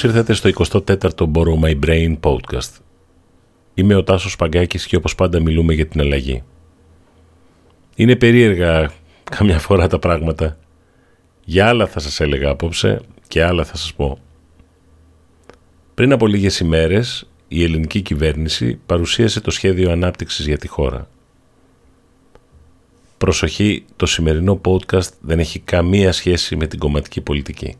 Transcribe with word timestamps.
Καλώς 0.00 0.16
ήρθατε 0.16 0.32
στο 0.32 0.82
24ο 0.86 1.32
Borrow 1.32 1.64
My 1.64 1.78
Brain 1.84 2.18
podcast. 2.20 2.72
Είμαι 3.74 3.94
ο 3.94 4.04
Τάσος 4.04 4.36
Παγκάκης 4.36 4.86
και 4.86 4.96
όπως 4.96 5.14
πάντα 5.14 5.40
μιλούμε 5.40 5.74
για 5.74 5.86
την 5.86 6.00
αλλαγή. 6.00 6.42
Είναι 7.96 8.16
περίεργα 8.16 8.90
καμιά 9.30 9.58
φορά 9.58 9.86
τα 9.86 9.98
πράγματα. 9.98 10.58
Για 11.44 11.68
άλλα 11.68 11.86
θα 11.86 12.00
σας 12.00 12.20
έλεγα 12.20 12.50
απόψε 12.50 13.00
και 13.28 13.44
άλλα 13.44 13.64
θα 13.64 13.76
σας 13.76 13.94
πω. 13.94 14.18
Πριν 15.94 16.12
από 16.12 16.26
λίγες 16.26 16.58
ημέρες 16.60 17.28
η 17.48 17.62
ελληνική 17.62 18.00
κυβέρνηση 18.00 18.80
παρουσίασε 18.86 19.40
το 19.40 19.50
σχέδιο 19.50 19.90
ανάπτυξης 19.90 20.46
για 20.46 20.58
τη 20.58 20.68
χώρα. 20.68 21.08
Προσοχή, 23.18 23.84
το 23.96 24.06
σημερινό 24.06 24.60
podcast 24.64 25.10
δεν 25.20 25.38
έχει 25.38 25.58
καμία 25.58 26.12
σχέση 26.12 26.56
με 26.56 26.66
την 26.66 26.78
κομματική 26.78 27.20
πολιτική. 27.20 27.76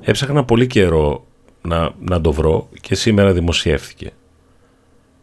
Έψαχνα 0.00 0.44
πολύ 0.44 0.66
καιρό 0.66 1.26
να, 1.62 1.94
να 2.00 2.20
το 2.20 2.32
βρω 2.32 2.68
και 2.80 2.94
σήμερα 2.94 3.32
δημοσιεύθηκε. 3.32 4.12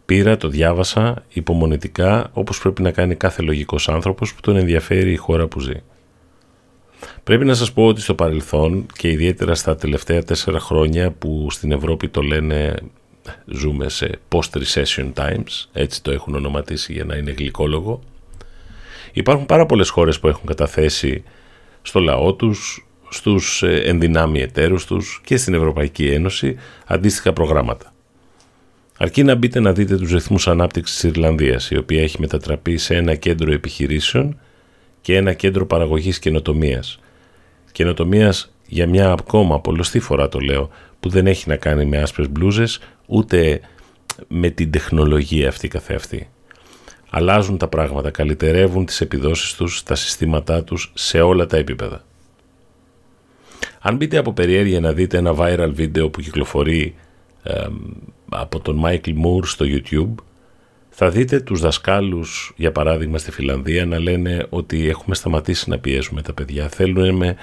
Πήρα, 0.06 0.38
το 0.38 0.48
διάβασα 0.48 1.24
υπομονητικά 1.30 2.30
όπως 2.34 2.60
πρέπει 2.60 2.82
να 2.82 2.92
κάνει 2.92 3.16
κάθε 3.16 3.42
λογικός 3.42 3.90
άνθρωπος 3.90 4.34
που 4.34 4.42
τον 4.42 4.56
ενδιαφέρει 4.56 5.12
η 5.12 5.16
χώρα 5.16 5.48
που 5.48 5.60
ζει. 5.60 5.82
Πρέπει 7.24 7.46
να 7.46 7.54
σας 7.54 7.74
πω 7.74 7.86
ότι 7.86 8.02
στο 8.02 8.16
παρελθόν 8.16 8.86
και 8.98 9.10
ιδιαίτερα 9.10 9.56
στα 9.56 9.76
τελευταία 9.76 10.24
τέσσερα 10.24 10.60
χρόνια 10.60 11.12
που 11.12 11.48
στην 11.50 11.72
Ευρώπη 11.72 12.08
το 12.10 12.22
λένε 12.22 12.76
ζούμε 13.46 13.90
σε 13.90 14.20
post-recession 14.30 15.14
times, 15.14 15.66
έτσι 15.74 16.04
το 16.04 16.12
έχουν 16.12 16.36
ονοματίσει 16.36 16.94
για 16.94 17.04
να 17.04 17.16
είναι 17.16 17.32
γλυκόλογο, 17.32 18.00
υπάρχουν 19.14 19.46
πάρα 19.46 19.66
πολλές 19.66 19.90
χώρες 19.90 20.20
που 20.20 20.28
έχουν 20.28 20.46
καταθέσει 20.46 21.24
στο 21.82 22.00
λαό 22.00 22.34
τους, 22.34 22.88
στους 23.16 23.64
ε, 23.64 23.82
ενδυνάμει 23.86 24.42
εταίρους 24.42 24.86
τους 24.86 25.22
και 25.24 25.38
στην 25.38 25.54
Ευρωπαϊκή 25.54 26.08
Ένωση 26.08 26.56
αντίστοιχα 26.86 27.34
προγράμματα. 27.34 27.94
Αρκεί 28.98 29.24
να 29.24 29.36
μπείτε 29.36 29.60
να 29.60 29.74
δείτε 29.74 29.98
τους 29.98 30.12
ρυθμούς 30.12 30.48
ανάπτυξης 30.48 31.00
της 31.00 31.10
Ιρλανδίας, 31.10 31.70
η 31.70 31.78
οποία 31.78 32.02
έχει 32.02 32.20
μετατραπεί 32.20 32.78
σε 32.78 32.96
ένα 32.96 33.16
κέντρο 33.16 33.52
επιχειρήσεων 33.52 34.40
και 35.02 35.16
ένα 35.16 35.34
κέντρο 35.34 35.66
παραγωγής 35.66 36.20
καινοτομίας. 36.20 37.00
Καινοτομίας 37.72 38.54
για 38.68 38.88
μια 38.88 39.12
ακόμα 39.12 39.60
πολλωστή 39.60 40.00
φορά 40.00 40.30
το 40.30 40.40
λέω, 40.40 40.70
που 41.00 41.10
δεν 41.10 41.28
έχει 41.28 41.50
να 41.50 41.56
κάνει 41.56 41.86
με 41.86 41.98
άσπρες 41.98 42.30
μπλούζες, 42.30 42.80
ούτε 43.06 43.60
με 44.28 44.50
την 44.50 44.72
τεχνολογία 44.72 45.48
αυτή 45.48 45.68
καθεαυτή. 45.68 46.30
Αλλάζουν 47.10 47.58
τα 47.58 47.68
πράγματα, 47.68 48.10
καλυτερεύουν 48.10 48.86
τις 48.86 49.02
επιδόσεις 49.02 49.54
τους, 49.54 49.84
τα 49.84 49.96
συστήματά 49.96 50.64
τους 50.64 50.92
σε 50.94 51.22
όλα 51.22 51.46
τα 51.46 51.58
επίπεδα. 51.58 52.04
Αν 53.88 53.96
μπείτε 53.96 54.18
από 54.18 54.34
περιέργεια 54.34 54.80
να 54.80 54.94
δείτε 54.94 55.18
ένα 55.18 55.34
viral 55.38 55.70
βίντεο 55.74 56.10
που 56.10 56.22
κυκλοφορεί 56.22 56.96
από 58.30 58.60
τον 58.60 58.82
Michael 58.86 59.14
Moore 59.24 59.44
στο 59.44 59.66
YouTube, 59.68 60.24
θα 60.90 61.10
δείτε 61.10 61.40
τους 61.40 61.62
δασκάλους, 61.62 62.54
για 62.56 62.72
παράδειγμα 62.72 63.18
στη 63.18 63.32
Φιλανδία, 63.32 63.86
να 63.86 64.00
λένε 64.00 64.46
ότι 64.50 64.90
έχουμε 64.90 65.16
σταματήσει 65.16 65.70
να 65.70 65.80
πιέζουμε 65.80 66.22
τα 66.22 66.34
παιδιά. 66.34 66.70
Θέλουμε, 66.70 67.36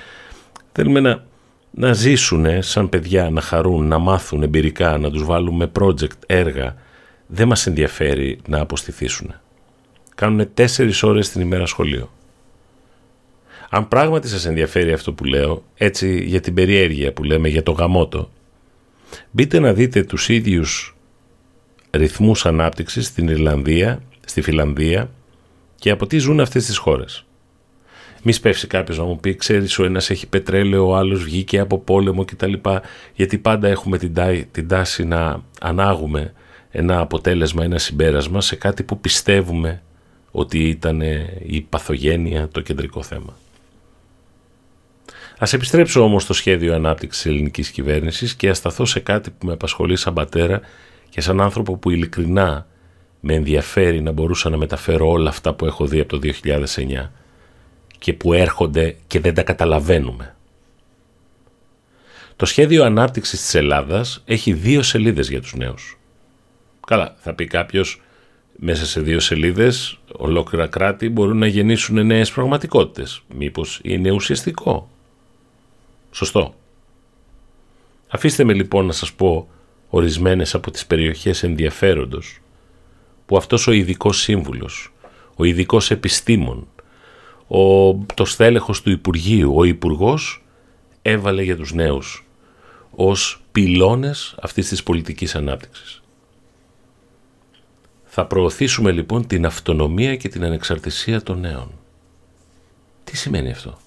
θέλουμε 0.72 1.00
να, 1.00 1.24
να 1.70 1.92
ζήσουν 1.92 2.62
σαν 2.62 2.88
παιδιά, 2.88 3.30
να 3.30 3.40
χαρούν, 3.40 3.86
να 3.86 3.98
μάθουν 3.98 4.42
εμπειρικά, 4.42 4.98
να 4.98 5.10
τους 5.10 5.24
βάλουμε 5.24 5.70
project, 5.80 6.18
έργα. 6.26 6.76
Δεν 7.26 7.48
μας 7.48 7.66
ενδιαφέρει 7.66 8.40
να 8.46 8.60
αποστηθήσουν. 8.60 9.34
Κάνουν 10.14 10.54
τέσσερις 10.54 11.02
ώρες 11.02 11.30
την 11.30 11.40
ημέρα 11.40 11.66
σχολείο. 11.66 12.10
Αν 13.74 13.88
πράγματι 13.88 14.28
σας 14.28 14.46
ενδιαφέρει 14.46 14.92
αυτό 14.92 15.12
που 15.12 15.24
λέω, 15.24 15.64
έτσι 15.74 16.24
για 16.24 16.40
την 16.40 16.54
περιέργεια 16.54 17.12
που 17.12 17.22
λέμε 17.22 17.48
για 17.48 17.62
το 17.62 17.72
γαμότο, 17.72 18.30
μπείτε 19.30 19.58
να 19.58 19.72
δείτε 19.72 20.02
τους 20.02 20.28
ίδιους 20.28 20.96
ρυθμούς 21.90 22.46
ανάπτυξης 22.46 23.06
στην 23.06 23.28
Ιρλανδία, 23.28 24.02
στη 24.26 24.40
Φιλανδία 24.40 25.10
και 25.76 25.90
από 25.90 26.06
τι 26.06 26.18
ζουν 26.18 26.40
αυτές 26.40 26.66
τις 26.66 26.76
χώρες. 26.76 27.24
Μη 28.22 28.32
σπεύσει 28.32 28.66
κάποιος 28.66 28.98
να 28.98 29.04
μου 29.04 29.20
πει: 29.20 29.34
Ξέρεις, 29.34 29.78
ο 29.78 29.84
ένας 29.84 30.10
έχει 30.10 30.26
πετρέλαιο, 30.26 30.88
ο 30.88 30.96
άλλος 30.96 31.24
βγήκε 31.24 31.58
από 31.58 31.78
πόλεμο 31.78 32.24
κτλ. 32.24 32.52
Γιατί 33.14 33.38
πάντα 33.38 33.68
έχουμε 33.68 33.98
την, 33.98 34.14
την 34.50 34.68
τάση 34.68 35.04
να 35.04 35.42
ανάγουμε 35.60 36.32
ένα 36.70 37.00
αποτέλεσμα, 37.00 37.64
ένα 37.64 37.78
συμπέρασμα 37.78 38.40
σε 38.40 38.56
κάτι 38.56 38.82
που 38.82 39.00
πιστεύουμε 39.00 39.82
ότι 40.30 40.68
ήταν 40.68 41.00
η 41.46 41.66
παθογένεια 41.68 42.48
το 42.48 42.60
κεντρικό 42.60 43.02
θέμα. 43.02 43.36
Α 45.42 45.48
επιστρέψω 45.52 46.02
όμως 46.02 46.22
στο 46.22 46.32
σχέδιο 46.32 46.74
ανάπτυξης 46.74 47.22
τη 47.22 47.30
ελληνικής 47.30 47.70
κυβέρνησης 47.70 48.34
και 48.34 48.48
α 48.48 48.54
σταθώ 48.54 48.84
σε 48.84 49.00
κάτι 49.00 49.30
που 49.30 49.46
με 49.46 49.52
απασχολεί 49.52 49.96
σαν 49.96 50.14
πατέρα 50.14 50.60
και 51.08 51.20
σαν 51.20 51.40
άνθρωπο 51.40 51.76
που 51.76 51.90
ειλικρινά 51.90 52.66
με 53.20 53.34
ενδιαφέρει 53.34 54.00
να 54.00 54.12
μπορούσα 54.12 54.50
να 54.50 54.56
μεταφέρω 54.56 55.08
όλα 55.08 55.28
αυτά 55.28 55.54
που 55.54 55.66
έχω 55.66 55.86
δει 55.86 56.00
από 56.00 56.18
το 56.18 56.30
2009 56.42 57.08
και 57.98 58.12
που 58.12 58.32
έρχονται 58.32 58.96
και 59.06 59.20
δεν 59.20 59.34
τα 59.34 59.42
καταλαβαίνουμε. 59.42 60.36
Το 62.36 62.46
σχέδιο 62.46 62.84
ανάπτυξης 62.84 63.40
της 63.40 63.54
Ελλάδας 63.54 64.22
έχει 64.24 64.52
δύο 64.52 64.82
σελίδες 64.82 65.28
για 65.28 65.40
τους 65.40 65.54
νέους. 65.54 65.98
Καλά, 66.86 67.14
θα 67.18 67.34
πει 67.34 67.46
κάποιος, 67.46 68.02
μέσα 68.56 68.86
σε 68.86 69.00
δύο 69.00 69.20
σελίδες 69.20 69.98
ολόκληρα 70.12 70.66
κράτη 70.66 71.08
μπορούν 71.08 71.38
να 71.38 71.46
γεννήσουν 71.46 72.06
νέες 72.06 72.32
πραγματικότητες. 72.32 73.22
Μήπως 73.34 73.80
είναι 73.82 74.10
ουσιαστικό; 74.10 74.90
Σωστό. 76.12 76.54
Αφήστε 78.08 78.44
με 78.44 78.52
λοιπόν 78.52 78.86
να 78.86 78.92
σας 78.92 79.12
πω 79.12 79.48
ορισμένες 79.88 80.54
από 80.54 80.70
τις 80.70 80.86
περιοχές 80.86 81.42
ενδιαφέροντος 81.42 82.40
που 83.26 83.36
αυτός 83.36 83.66
ο 83.66 83.72
ειδικός 83.72 84.20
σύμβουλος, 84.20 84.92
ο 85.36 85.44
ειδικός 85.44 85.90
επιστήμον, 85.90 86.68
ο, 87.46 87.94
το 87.94 88.24
στέλεχος 88.24 88.82
του 88.82 88.90
Υπουργείου, 88.90 89.56
ο 89.56 89.64
Υπουργός 89.64 90.44
έβαλε 91.02 91.42
για 91.42 91.56
τους 91.56 91.72
νέους 91.72 92.26
ως 92.90 93.42
πυλώνες 93.52 94.34
αυτής 94.40 94.68
της 94.68 94.82
πολιτικής 94.82 95.34
ανάπτυξης. 95.34 96.02
Θα 98.04 98.26
προωθήσουμε 98.26 98.92
λοιπόν 98.92 99.26
την 99.26 99.46
αυτονομία 99.46 100.16
και 100.16 100.28
την 100.28 100.44
ανεξαρτησία 100.44 101.22
των 101.22 101.40
νέων. 101.40 101.70
Τι 103.04 103.16
σημαίνει 103.16 103.50
αυτό; 103.50 103.78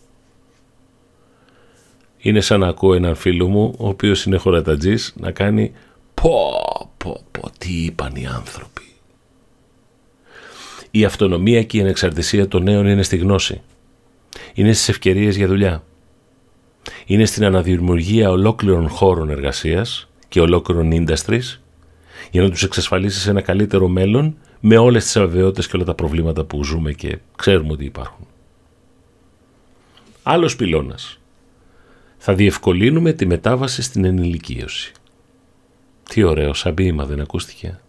Είναι 2.25 2.41
σαν 2.41 2.59
να 2.59 2.67
ακούω 2.67 2.93
έναν 2.93 3.15
φίλο 3.15 3.47
μου, 3.47 3.73
ο 3.77 3.87
οποίος 3.87 4.25
είναι 4.25 4.37
χωρατατζής, 4.37 5.13
να 5.17 5.31
κάνει 5.31 5.71
πω, 6.13 6.31
πω, 6.97 7.23
πω, 7.31 7.49
τι 7.57 7.85
είπαν 7.85 8.15
οι 8.15 8.27
άνθρωποι. 8.27 8.81
Η 10.91 11.05
αυτονομία 11.05 11.63
και 11.63 11.77
η 11.77 11.81
ανεξαρτησία 11.81 12.47
των 12.47 12.63
νέων 12.63 12.87
είναι 12.87 13.03
στη 13.03 13.17
γνώση. 13.17 13.61
Είναι 14.53 14.73
στις 14.73 14.89
ευκαιρίες 14.89 15.35
για 15.35 15.47
δουλειά. 15.47 15.83
Είναι 17.05 17.25
στην 17.25 17.45
αναδημιουργία 17.45 18.29
ολόκληρων 18.29 18.89
χώρων 18.89 19.29
εργασίας 19.29 20.09
και 20.27 20.41
ολόκληρων 20.41 20.89
industries 20.91 21.59
για 22.31 22.41
να 22.41 22.49
τους 22.49 22.63
εξασφαλίσεις 22.63 23.27
ένα 23.27 23.41
καλύτερο 23.41 23.87
μέλλον 23.87 24.37
με 24.59 24.77
όλες 24.77 25.03
τις 25.03 25.17
αβεβαιότητες 25.17 25.67
και 25.67 25.75
όλα 25.75 25.85
τα 25.85 25.93
προβλήματα 25.93 26.43
που 26.43 26.63
ζούμε 26.63 26.91
και 26.91 27.17
ξέρουμε 27.35 27.71
ότι 27.71 27.85
υπάρχουν. 27.85 28.27
Άλλος 30.23 30.55
πυλώνας 30.55 31.19
θα 32.27 32.35
διευκολύνουμε 32.35 33.13
τη 33.13 33.25
μετάβαση 33.25 33.81
στην 33.81 34.05
ενηλικίωση. 34.05 34.91
Τι 36.09 36.23
ωραίο, 36.23 36.53
σαν 36.53 36.73
ποίημα 36.73 37.05
δεν 37.05 37.19
ακούστηκε. 37.21 37.79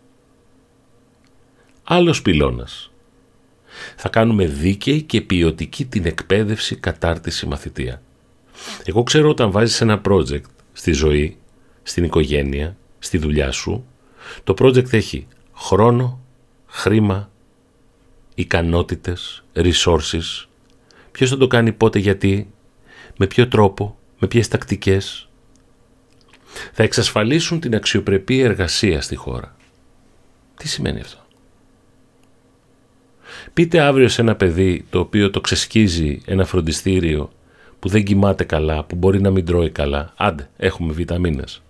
Άλλος 1.84 2.22
πυλώνας. 2.22 2.92
Θα 3.96 4.08
κάνουμε 4.08 4.46
δίκαιη 4.46 5.02
και 5.02 5.20
ποιοτική 5.20 5.84
την 5.84 6.06
εκπαίδευση 6.06 6.76
κατάρτιση 6.76 7.46
μαθητεία. 7.46 8.02
Εγώ 8.84 9.02
ξέρω 9.02 9.28
όταν 9.28 9.50
βάζεις 9.50 9.80
ένα 9.80 10.00
project 10.04 10.48
στη 10.72 10.92
ζωή, 10.92 11.36
στην 11.82 12.04
οικογένεια, 12.04 12.76
στη 12.98 13.18
δουλειά 13.18 13.50
σου, 13.50 13.86
το 14.44 14.54
project 14.58 14.92
έχει 14.92 15.26
χρόνο, 15.54 16.20
χρήμα, 16.66 17.30
ικανότητες, 18.34 19.44
resources. 19.54 20.46
Ποιος 21.12 21.30
θα 21.30 21.36
το 21.36 21.46
κάνει 21.46 21.72
πότε 21.72 21.98
γιατί, 21.98 22.50
με 23.16 23.26
ποιο 23.26 23.48
τρόπο, 23.48 23.98
με 24.18 24.26
ποιες 24.28 24.48
τακτικές 24.48 25.28
θα 26.72 26.82
εξασφαλίσουν 26.82 27.60
την 27.60 27.74
αξιοπρεπή 27.74 28.40
εργασία 28.40 29.00
στη 29.00 29.16
χώρα. 29.16 29.56
Τι 30.56 30.68
σημαίνει 30.68 31.00
αυτό; 31.00 31.18
Πείτε 33.52 33.80
αύριο 33.80 34.08
σε 34.08 34.20
ένα 34.20 34.36
παιδί 34.36 34.86
το 34.90 34.98
οποίο 34.98 35.30
το 35.30 35.40
ξεσκίζει 35.40 36.22
ένα 36.24 36.44
φροντιστήριο 36.44 37.32
που 37.78 37.88
δεν 37.88 38.04
κοιμάται 38.04 38.44
καλά, 38.44 38.84
που 38.84 38.96
μπορεί 38.96 39.20
να 39.20 39.30
μην 39.30 39.44
τρώει 39.44 39.70
καλά. 39.70 40.12
Άντε, 40.16 40.50
έχουμε 40.56 40.92
βιταμίνες. 40.92 41.62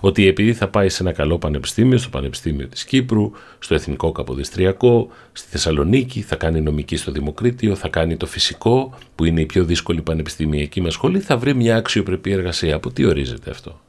Ότι 0.00 0.26
επειδή 0.26 0.52
θα 0.52 0.68
πάει 0.68 0.88
σε 0.88 1.02
ένα 1.02 1.12
καλό 1.12 1.38
πανεπιστήμιο, 1.38 1.98
στο 1.98 2.08
Πανεπιστήμιο 2.08 2.66
της 2.66 2.84
Κύπρου, 2.84 3.30
στο 3.58 3.74
Εθνικό 3.74 4.12
Καποδιστριακό, 4.12 5.08
στη 5.32 5.48
Θεσσαλονίκη, 5.50 6.20
θα 6.22 6.36
κάνει 6.36 6.60
νομική 6.60 6.96
στο 6.96 7.12
Δημοκρίτιο, 7.12 7.74
θα 7.74 7.88
κάνει 7.88 8.16
το 8.16 8.26
φυσικό, 8.26 8.98
που 9.14 9.24
είναι 9.24 9.40
η 9.40 9.46
πιο 9.46 9.64
δύσκολη 9.64 10.02
πανεπιστημιακή 10.02 10.80
μας 10.80 10.92
σχολή, 10.92 11.20
θα 11.20 11.36
βρει 11.36 11.54
μια 11.54 11.76
αξιοπρεπή 11.76 12.30
εργασία. 12.30 12.74
Από 12.74 12.90
τι 12.90 13.04
ορίζεται 13.04 13.50
αυτό; 13.50 13.80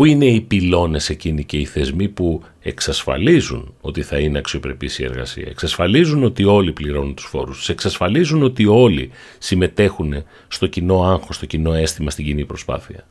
Πού 0.00 0.06
είναι 0.06 0.24
οι 0.24 0.40
πυλώνες 0.40 1.10
εκείνοι 1.10 1.44
και 1.44 1.56
οι 1.56 1.64
θεσμοί 1.64 2.08
που 2.08 2.42
εξασφαλίζουν 2.60 3.74
ότι 3.80 4.02
θα 4.02 4.18
είναι 4.18 4.38
αξιοπρεπής 4.38 4.98
η 4.98 5.04
εργασία, 5.04 5.46
εξασφαλίζουν 5.48 6.24
ότι 6.24 6.44
όλοι 6.44 6.72
πληρώνουν 6.72 7.14
τους 7.14 7.24
φόρους 7.24 7.68
εξασφαλίζουν 7.68 8.42
ότι 8.42 8.66
όλοι 8.66 9.10
συμμετέχουν 9.38 10.24
στο 10.48 10.66
κοινό 10.66 11.02
άγχος, 11.02 11.36
στο 11.36 11.46
κοινό 11.46 11.72
αίσθημα, 11.72 12.10
στην 12.10 12.24
κοινή 12.24 12.44
προσπάθεια. 12.44 13.06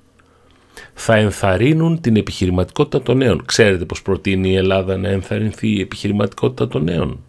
Θα 0.93 1.15
ενθαρρύνουν 1.15 2.01
την 2.01 2.15
επιχειρηματικότητα 2.15 3.01
των 3.01 3.17
νέων. 3.17 3.45
Ξέρετε 3.45 3.85
πώς 3.85 4.01
προτείνει 4.01 4.49
η 4.49 4.55
Ελλάδα 4.55 4.97
να 4.97 5.07
ενθαρρυνθεί 5.07 5.67
η 5.67 5.81
επιχειρηματικότητα 5.81 6.67
των 6.67 6.83
νέων; 6.83 7.19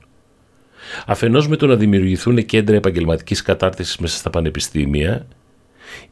Αφενός 1.06 1.48
με 1.48 1.56
το 1.56 1.66
να 1.66 1.76
δημιουργηθούν 1.76 2.44
κέντρα 2.46 2.76
επαγγελματικής 2.76 3.42
κατάρτισης 3.42 3.96
μέσα 3.96 4.16
στα 4.16 4.30
πανεπιστήμια, 4.30 5.26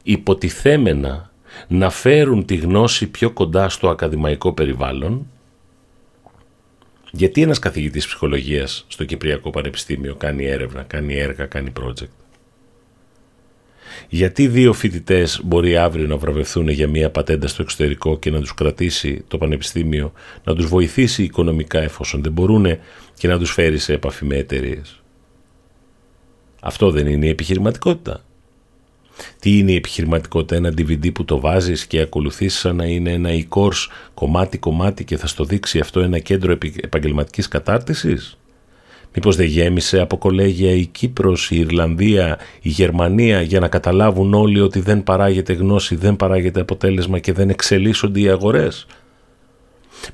υποτιθέμενα 0.03 1.31
να 1.67 1.89
φέρουν 1.89 2.45
τη 2.45 2.55
γνώση 2.55 3.07
πιο 3.07 3.31
κοντά 3.31 3.69
στο 3.69 3.89
ακαδημαϊκό 3.89 4.53
περιβάλλον, 4.53 5.27
γιατί 7.11 7.41
ένας 7.41 7.59
καθηγητής 7.59 8.05
ψυχολογίας 8.05 8.85
στο 8.87 9.05
Κυπριακό 9.05 9.49
Πανεπιστήμιο 9.49 10.15
κάνει 10.15 10.45
έρευνα, 10.45 10.83
κάνει 10.83 11.15
έργα, 11.17 11.45
κάνει 11.45 11.71
project; 11.81 12.28
Γιατί 14.09 14.47
δύο 14.47 14.73
φοιτητές 14.73 15.41
μπορεί 15.43 15.77
αύριο 15.77 16.07
να 16.07 16.17
βραβευθούν 16.17 16.69
για 16.69 16.87
μία 16.87 17.09
πατέντα 17.09 17.47
στο 17.47 17.61
εξωτερικό 17.61 18.19
και 18.19 18.31
να 18.31 18.39
τους 18.39 18.53
κρατήσει 18.53 19.23
το 19.27 19.37
πανεπιστήμιο, 19.37 20.13
να 20.43 20.55
τους 20.55 20.65
βοηθήσει 20.65 21.23
οικονομικά 21.23 21.79
εφόσον 21.79 22.23
δεν 22.23 22.31
μπορούν 22.31 22.65
και 23.13 23.27
να 23.27 23.37
τους 23.37 23.51
φέρει 23.51 23.77
σε 23.77 23.93
επαφή 23.93 24.25
με 24.25 24.35
εταιρείες. 24.35 25.01
Αυτό 26.61 26.91
δεν 26.91 27.07
είναι 27.07 27.25
η 27.25 27.29
επιχειρηματικότητα. 27.29 28.23
Τι 29.39 29.57
είναι 29.57 29.71
η 29.71 29.75
επιχειρηματικότητα, 29.75 30.55
ένα 30.55 30.69
DVD 30.69 31.13
που 31.13 31.25
το 31.25 31.39
βάζεις 31.39 31.85
και 31.85 31.99
ακολουθείς 31.99 32.57
σαν 32.57 32.75
να 32.75 32.85
είναι 32.85 33.11
ένα 33.11 33.29
e-course 33.31 33.87
κομμάτι-κομμάτι 34.13 35.03
και 35.03 35.17
θα 35.17 35.27
στο 35.27 35.43
δείξει 35.43 35.79
αυτό 35.79 35.99
ένα 35.99 36.19
κέντρο 36.19 36.57
επαγγελματικής 36.81 37.47
κατάρτισης; 37.47 38.38
Μήπως 39.13 39.35
δεν 39.35 39.45
γέμισε 39.45 39.99
από 39.99 40.17
κολέγια 40.17 40.71
η 40.71 40.85
Κύπρος, 40.85 41.51
η 41.51 41.59
Ιρλανδία, 41.59 42.39
η 42.61 42.69
Γερμανία 42.69 43.41
για 43.41 43.59
να 43.59 43.67
καταλάβουν 43.67 44.33
όλοι 44.33 44.61
ότι 44.61 44.79
δεν 44.79 45.03
παράγεται 45.03 45.53
γνώση, 45.53 45.95
δεν 45.95 46.15
παράγεται 46.15 46.61
αποτέλεσμα 46.61 47.19
και 47.19 47.33
δεν 47.33 47.49
εξελίσσονται 47.49 48.19
οι 48.19 48.29
αγορές; 48.29 48.85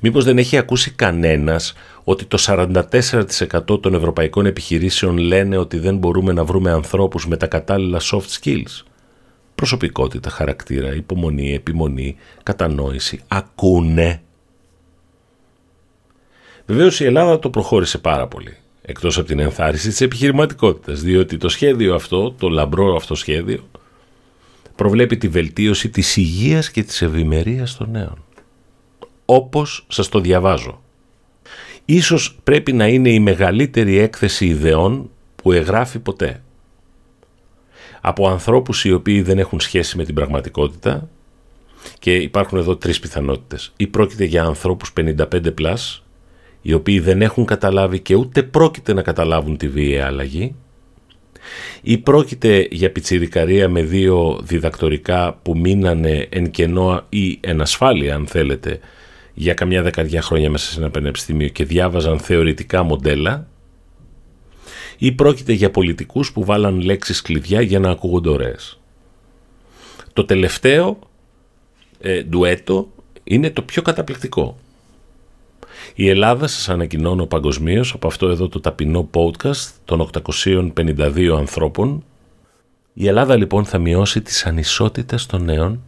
Μήπως 0.00 0.24
δεν 0.24 0.38
έχει 0.38 0.56
ακούσει 0.56 0.90
κανένας 0.90 1.74
ότι 2.04 2.24
το 2.24 2.38
44% 2.40 3.80
των 3.80 3.94
ευρωπαϊκών 3.94 4.46
επιχειρήσεων 4.46 5.16
λένε 5.18 5.56
ότι 5.56 5.78
δεν 5.78 5.96
μπορούμε 5.96 6.32
να 6.32 6.44
βρούμε 6.44 6.70
ανθρώπους 6.70 7.26
με 7.26 7.36
τα 7.36 7.46
κατάλληλα 7.46 8.00
soft 8.00 8.40
skills; 8.40 8.82
Προσωπικότητα, 9.54 10.30
χαρακτήρα, 10.30 10.94
υπομονή, 10.94 11.54
επιμονή, 11.54 12.16
κατανόηση, 12.42 13.20
ακούνε. 13.28 14.20
Βεβαίως 16.66 17.00
η 17.00 17.04
Ελλάδα 17.04 17.38
το 17.38 17.50
προχώρησε 17.50 17.98
πάρα 17.98 18.26
πολύ, 18.26 18.56
εκτός 18.88 19.18
από 19.18 19.26
την 19.26 19.38
ενθάρρυνση 19.38 19.88
της 19.88 20.00
επιχειρηματικότητας, 20.00 21.00
διότι 21.00 21.36
το 21.36 21.48
σχέδιο 21.48 21.94
αυτό, 21.94 22.32
το 22.32 22.48
λαμπρό 22.48 22.96
αυτό 22.96 23.14
σχέδιο, 23.14 23.68
προβλέπει 24.74 25.16
τη 25.16 25.28
βελτίωση 25.28 25.88
της 25.88 26.16
υγείας 26.16 26.70
και 26.70 26.82
της 26.82 27.02
ευημερίας 27.02 27.76
των 27.76 27.90
νέων. 27.90 28.24
Όπως 29.24 29.84
σας 29.88 30.08
το 30.08 30.20
διαβάζω. 30.20 30.82
Ίσως 31.84 32.38
πρέπει 32.44 32.72
να 32.72 32.86
είναι 32.86 33.10
η 33.10 33.20
μεγαλύτερη 33.20 33.98
έκθεση 33.98 34.46
ιδεών 34.46 35.10
που 35.36 35.52
εγγράφει 35.52 35.98
ποτέ 35.98 36.40
από 38.00 38.28
ανθρώπους 38.28 38.84
οι 38.84 38.92
οποίοι 38.92 39.22
δεν 39.22 39.38
έχουν 39.38 39.60
σχέση 39.60 39.96
με 39.96 40.04
την 40.04 40.14
πραγματικότητα 40.14 41.08
και 41.98 42.16
υπάρχουν 42.16 42.58
εδώ 42.58 42.76
τρεις 42.76 43.00
πιθανότητες. 43.00 43.72
Ή 43.76 43.86
πρόκειται 43.86 44.24
για 44.24 44.44
ανθρώπους 44.44 44.92
55 44.92 45.50
πλάς, 45.54 46.05
οι 46.66 46.72
οποίοι 46.72 47.00
δεν 47.00 47.22
έχουν 47.22 47.44
καταλάβει 47.44 48.00
και 48.00 48.14
ούτε 48.14 48.42
πρόκειται 48.42 48.92
να 48.92 49.02
καταλάβουν 49.02 49.56
τη 49.56 49.68
βίαια 49.68 50.06
αλλαγή, 50.06 50.54
ή 51.82 51.98
πρόκειται 51.98 52.68
για 52.70 52.92
πιτσιρικαρία 52.92 53.68
με 53.68 53.82
δύο 53.82 54.40
διδακτορικά 54.42 55.38
που 55.42 55.58
μείνανε 55.58 56.26
εν 56.28 56.50
κενό 56.50 57.02
ή 57.08 57.38
εν 57.40 57.60
ασφάλεια 57.60 58.14
αν 58.14 58.26
θέλετε 58.26 58.80
για 59.34 59.54
καμιά 59.54 59.82
δεκαριά 59.82 60.22
χρόνια 60.22 60.50
μέσα 60.50 60.72
σε 60.72 60.80
ένα 60.80 60.90
πανεπιστήμιο 60.90 61.48
και 61.48 61.64
διάβαζαν 61.64 62.18
θεωρητικά 62.18 62.82
μοντέλα 62.82 63.46
ή 64.98 65.12
πρόκειται 65.12 65.52
για 65.52 65.70
πολιτικούς 65.70 66.32
που 66.32 66.44
βάλαν 66.44 66.80
λέξεις 66.80 67.22
κλειδιά 67.22 67.60
για 67.60 67.78
να 67.78 67.90
ακούγονται 67.90 68.28
ωραίες. 68.28 68.80
Το 70.12 70.24
τελευταίο 70.24 70.98
ε, 72.00 72.22
ντουέτο 72.22 72.88
είναι 73.24 73.50
το 73.50 73.62
πιο 73.62 73.82
καταπληκτικό. 73.82 74.58
Η 75.94 76.08
Ελλάδα 76.08 76.46
σας 76.46 76.68
ανακοινώνω 76.68 77.26
παγκοσμίως 77.26 77.92
από 77.92 78.06
αυτό 78.06 78.28
εδώ 78.28 78.48
το 78.48 78.60
ταπεινό 78.60 79.08
podcast 79.14 79.70
των 79.84 80.10
852 80.24 81.34
ανθρώπων. 81.38 82.04
Η 82.92 83.06
Ελλάδα 83.06 83.36
λοιπόν 83.36 83.64
θα 83.64 83.78
μειώσει 83.78 84.22
τις 84.22 84.46
ανισότητες 84.46 85.26
των 85.26 85.44
νέων 85.44 85.82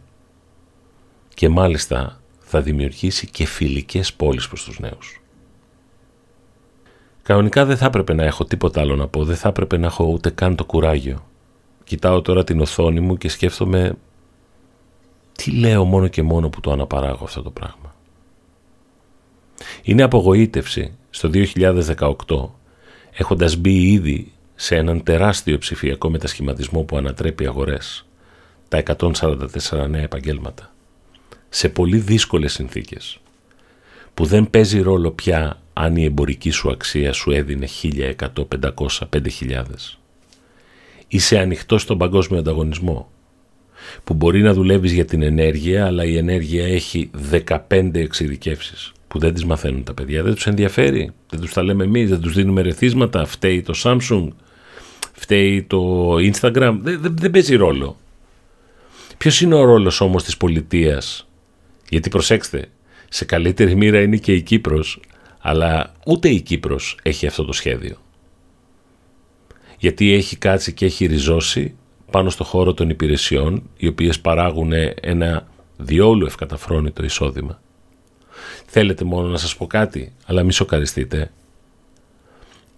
και 1.33 1.49
μάλιστα 1.49 2.21
θα 2.39 2.61
δημιουργήσει 2.61 3.29
και 3.29 3.45
φιλικές 3.45 4.13
πόλεις 4.13 4.47
προς 4.47 4.63
τους 4.63 4.79
νέους. 4.79 5.21
Κανονικά 7.23 7.65
δεν 7.65 7.77
θα 7.77 7.85
έπρεπε 7.85 8.13
να 8.13 8.23
έχω 8.23 8.45
τίποτα 8.45 8.81
άλλο 8.81 8.95
να 8.95 9.07
πω, 9.07 9.23
δεν 9.23 9.35
θα 9.35 9.49
έπρεπε 9.49 9.77
να 9.77 9.85
έχω 9.85 10.03
ούτε 10.03 10.29
καν 10.29 10.55
το 10.55 10.65
κουράγιο. 10.65 11.25
Κοιτάω 11.83 12.21
τώρα 12.21 12.43
την 12.43 12.61
οθόνη 12.61 12.99
μου 12.99 13.17
και 13.17 13.29
σκέφτομαι 13.29 13.97
τι 15.31 15.51
λέω 15.51 15.85
μόνο 15.85 16.07
και 16.07 16.23
μόνο 16.23 16.49
που 16.49 16.59
το 16.59 16.71
αναπαράγω 16.71 17.23
αυτό 17.23 17.41
το 17.41 17.49
πράγμα. 17.49 17.95
Είναι 19.83 20.03
απογοήτευση 20.03 20.93
στο 21.09 21.29
2018 21.33 22.13
έχοντας 23.11 23.55
μπει 23.55 23.91
ήδη 23.91 24.31
σε 24.55 24.75
έναν 24.75 25.03
τεράστιο 25.03 25.57
ψηφιακό 25.57 26.09
μετασχηματισμό 26.09 26.83
που 26.83 26.97
ανατρέπει 26.97 27.47
αγορές, 27.47 28.05
τα 28.67 28.83
144 28.97 29.87
νέα 29.89 30.01
επαγγέλματα, 30.01 30.73
σε 31.49 31.69
πολύ 31.69 31.97
δύσκολες 31.97 32.53
συνθήκες, 32.53 33.19
που 34.13 34.25
δεν 34.25 34.49
παίζει 34.49 34.81
ρόλο 34.81 35.11
πια 35.11 35.61
αν 35.73 35.95
η 35.95 36.03
εμπορική 36.03 36.49
σου 36.49 36.69
αξία 36.69 37.13
σου 37.13 37.31
έδινε 37.31 37.67
1100, 37.81 38.47
500, 38.47 39.07
5000. 39.09 39.97
Είσαι 41.07 41.39
ανοιχτό 41.39 41.77
στον 41.77 41.97
παγκόσμιο 41.97 42.39
ανταγωνισμό 42.39 43.11
που 44.03 44.13
μπορεί 44.13 44.41
να 44.41 44.53
δουλεύεις 44.53 44.91
για 44.91 45.05
την 45.05 45.21
ενέργεια 45.21 45.85
αλλά 45.85 46.05
η 46.05 46.17
ενέργεια 46.17 46.67
έχει 46.67 47.09
15 47.69 47.95
εξειδικεύσεις 47.95 48.91
που 49.09 49.19
δεν 49.19 49.33
τις 49.33 49.45
μαθαίνουν 49.45 49.83
τα 49.83 49.93
παιδιά, 49.93 50.23
δεν 50.23 50.33
τους 50.33 50.47
ενδιαφέρει, 50.47 51.11
δεν 51.29 51.39
τους 51.39 51.53
τα 51.53 51.63
λέμε 51.63 51.83
εμείς, 51.83 52.09
δεν 52.09 52.21
τους 52.21 52.33
δίνουμε 52.33 52.61
ρεθίσματα, 52.61 53.25
φταίει 53.25 53.61
το 53.61 53.73
Samsung, 53.83 54.27
φταίει 55.13 55.63
το 55.63 56.13
Instagram, 56.15 56.77
δεν, 56.81 57.01
δεν, 57.01 57.15
δεν 57.17 57.31
παίζει 57.31 57.55
ρόλο. 57.55 57.97
Ποιος 59.17 59.41
είναι 59.41 59.55
ο 59.55 59.63
ρόλος 59.63 60.01
όμως 60.01 60.23
της 60.23 60.37
πολιτείας, 60.37 61.27
γιατί 61.89 62.09
προσέξτε, 62.09 62.69
σε 63.09 63.25
καλύτερη 63.25 63.75
μοίρα 63.75 64.01
είναι 64.01 64.17
και 64.17 64.33
η 64.33 64.41
Κύπρος, 64.41 64.99
αλλά 65.39 65.93
ούτε 66.05 66.29
η 66.29 66.41
Κύπρος 66.41 66.97
έχει 67.03 67.27
αυτό 67.27 67.45
το 67.45 67.53
σχέδιο. 67.53 67.97
Γιατί 69.77 70.13
έχει 70.13 70.35
κάτσει 70.35 70.73
και 70.73 70.85
έχει 70.85 71.05
ριζώσει 71.05 71.75
πάνω 72.11 72.29
στο 72.29 72.43
χώρο 72.43 72.73
των 72.73 72.89
υπηρεσιών, 72.89 73.63
οι 73.77 73.87
οποίες 73.87 74.19
παράγουν 74.19 74.71
ένα 75.01 75.47
διόλου 75.77 76.25
ευκαταφρόνητο 76.25 77.03
εισόδημα. 77.03 77.61
Θέλετε 78.65 79.03
μόνο 79.03 79.27
να 79.27 79.37
σας 79.37 79.55
πω 79.55 79.67
κάτι, 79.67 80.13
αλλά 80.25 80.43
μη 80.43 80.53
σοκαριστείτε. 80.53 81.31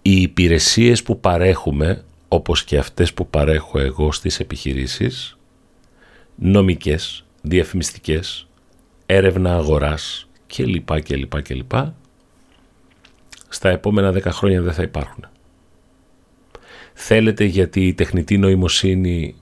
Οι 0.02 0.20
υπηρεσίες 0.20 1.02
που 1.02 1.20
παρέχουμε, 1.20 2.04
όπως 2.28 2.64
και 2.64 2.78
αυτές 2.78 3.14
που 3.14 3.26
παρέχω 3.26 3.78
εγώ 3.78 4.12
στις 4.12 4.40
επιχειρήσεις, 4.40 5.36
νομικές, 6.34 7.24
διαφημιστικές, 7.42 8.48
έρευνα 9.06 9.54
αγοράς 9.54 10.28
κλπ. 10.46 11.02
κλπ, 11.02 11.42
κλπ 11.42 11.72
στα 13.48 13.68
επόμενα 13.68 14.12
10 14.12 14.22
χρόνια 14.22 14.62
δεν 14.62 14.72
θα 14.72 14.82
υπάρχουν. 14.82 15.26
Θέλετε 16.92 17.44
γιατί 17.44 17.86
η 17.86 17.94
τεχνητή 17.94 18.38
νοημοσύνη 18.38 19.34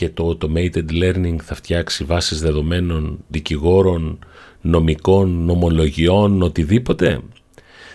και 0.00 0.08
το 0.08 0.38
automated 0.40 0.90
learning 0.90 1.36
θα 1.42 1.54
φτιάξει 1.54 2.04
βάσεις 2.04 2.40
δεδομένων 2.40 3.18
δικηγόρων, 3.28 4.18
νομικών, 4.60 5.44
νομολογιών, 5.44 6.42
οτιδήποτε. 6.42 7.20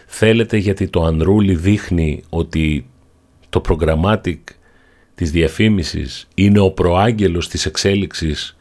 Θέλετε 0.05 0.57
γιατί 0.57 0.87
το 0.87 1.07
Unruly 1.07 1.55
δείχνει 1.55 2.23
ότι 2.29 2.89
το 3.49 3.61
programmatic 3.69 4.39
της 5.15 5.31
διαφήμισης 5.31 6.27
είναι 6.35 6.59
ο 6.59 6.71
προάγγελος 6.71 7.47
της 7.47 7.65
εξέλιξης 7.65 8.55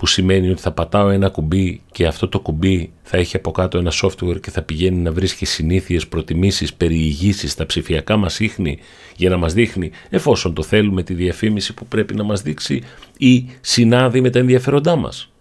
που 0.00 0.06
σημαίνει 0.06 0.50
ότι 0.50 0.60
θα 0.60 0.72
πατάω 0.72 1.08
ένα 1.08 1.28
κουμπί 1.28 1.82
και 1.92 2.06
αυτό 2.06 2.28
το 2.28 2.40
κουμπί 2.40 2.92
θα 3.02 3.16
έχει 3.16 3.36
από 3.36 3.50
κάτω 3.50 3.78
ένα 3.78 3.92
software 4.02 4.40
και 4.40 4.50
θα 4.50 4.62
πηγαίνει 4.62 4.96
να 4.96 5.12
βρίσκει 5.12 5.44
συνήθειες, 5.44 6.08
προτιμήσεις, 6.08 6.74
περιηγήσεις 6.74 7.52
στα 7.52 7.66
ψηφιακά 7.66 8.16
μας 8.16 8.40
ίχνη 8.40 8.78
για 9.16 9.30
να 9.30 9.36
μας 9.36 9.52
δείχνει 9.52 9.90
εφόσον 10.10 10.54
το 10.54 10.62
θέλουμε 10.62 11.02
τη 11.02 11.14
διαφήμιση 11.14 11.74
που 11.74 11.86
πρέπει 11.86 12.14
να 12.14 12.22
μας 12.22 12.42
δείξει 12.42 12.82
ή 13.18 13.48
συνάδει 13.60 14.20
με 14.20 14.30
τα 14.30 14.38
ενδιαφέροντά 14.38 14.96
μας. 14.96 15.32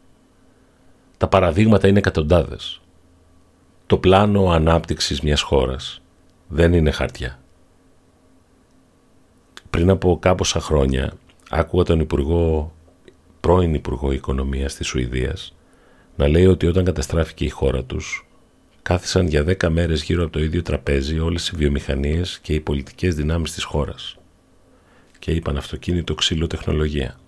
Τα 1.18 1.28
παραδείγματα 1.28 1.88
είναι 1.88 2.00
εκατοντάδες. 2.00 2.82
Το 3.86 3.98
πλάνο 3.98 4.50
ανάπτυξης 4.50 5.22
μιας 5.22 5.42
χώρας 5.42 6.02
δεν 6.48 6.74
είναι 6.74 6.92
χαρτιά. 6.92 7.40
Πριν 9.70 9.90
από 9.90 10.20
κάποσα 10.22 10.60
χρόνια 10.60 11.14
άκουγα 11.50 11.84
τον 11.84 12.00
Υπουργό 12.00 12.74
πρώην 13.40 13.74
Υπουργό 13.74 14.12
Οικονομίας 14.12 14.76
της 14.76 14.88
Σουηδίας 14.88 15.56
να 16.16 16.28
λέει 16.28 16.46
ότι 16.46 16.68
όταν 16.68 16.84
καταστράφηκε 16.84 17.46
η 17.46 17.50
χώρα 17.50 17.84
τους 17.84 18.28
κάθισαν 18.82 19.28
για 19.28 19.44
δέκα 19.44 19.70
μέρες 19.70 20.04
γύρω 20.04 20.24
από 20.24 20.32
το 20.32 20.40
ίδιο 20.40 20.62
τραπέζι 20.62 21.20
όλες 21.20 21.48
οι 21.48 21.56
βιομηχανίες 21.56 22.40
και 22.42 22.54
οι 22.54 22.60
πολιτικές 22.60 23.16
δυνάμεις 23.16 23.54
της 23.54 23.64
χώρας 23.64 24.18
και 25.20 25.32
είπαν 25.32 25.58
αυτοκίνητο 25.58 26.16
ξύλο 26.16 26.48
τεχνολογία. 26.48 27.20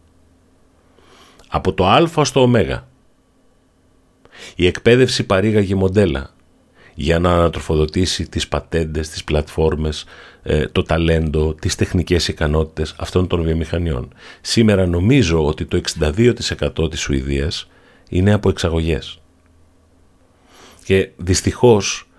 Από 1.47 1.73
το 1.73 1.87
α 1.87 2.25
στο 2.25 2.41
ω. 2.41 2.51
Η 4.55 4.65
εκπαίδευση 4.65 5.23
παρήγαγε 5.23 5.75
μοντέλα 5.75 6.33
για 6.93 7.19
να 7.19 7.31
ανατροφοδοτήσει 7.33 8.29
τις 8.29 8.47
πατέντες, 8.47 9.09
τις 9.09 9.23
πλατφόρμες, 9.23 10.05
ε, 10.43 10.67
το 10.67 10.83
ταλέντο, 10.83 11.53
τις 11.53 11.75
τεχνικές 11.75 12.27
ικανότητες 12.27 12.95
αυτών 12.97 13.27
των 13.27 13.43
βιομηχανιών. 13.43 14.13
Σήμερα 14.41 14.85
νομίζω 14.87 15.45
ότι 15.45 15.65
το 15.65 15.77
62% 15.77 16.89
της 16.89 16.99
Σουηδίας 16.99 17.67
είναι 18.09 18.33
από 18.33 18.49
εξαγωγές. 18.49 19.19
Και 20.83 21.09
δυστυχώς 21.17 22.10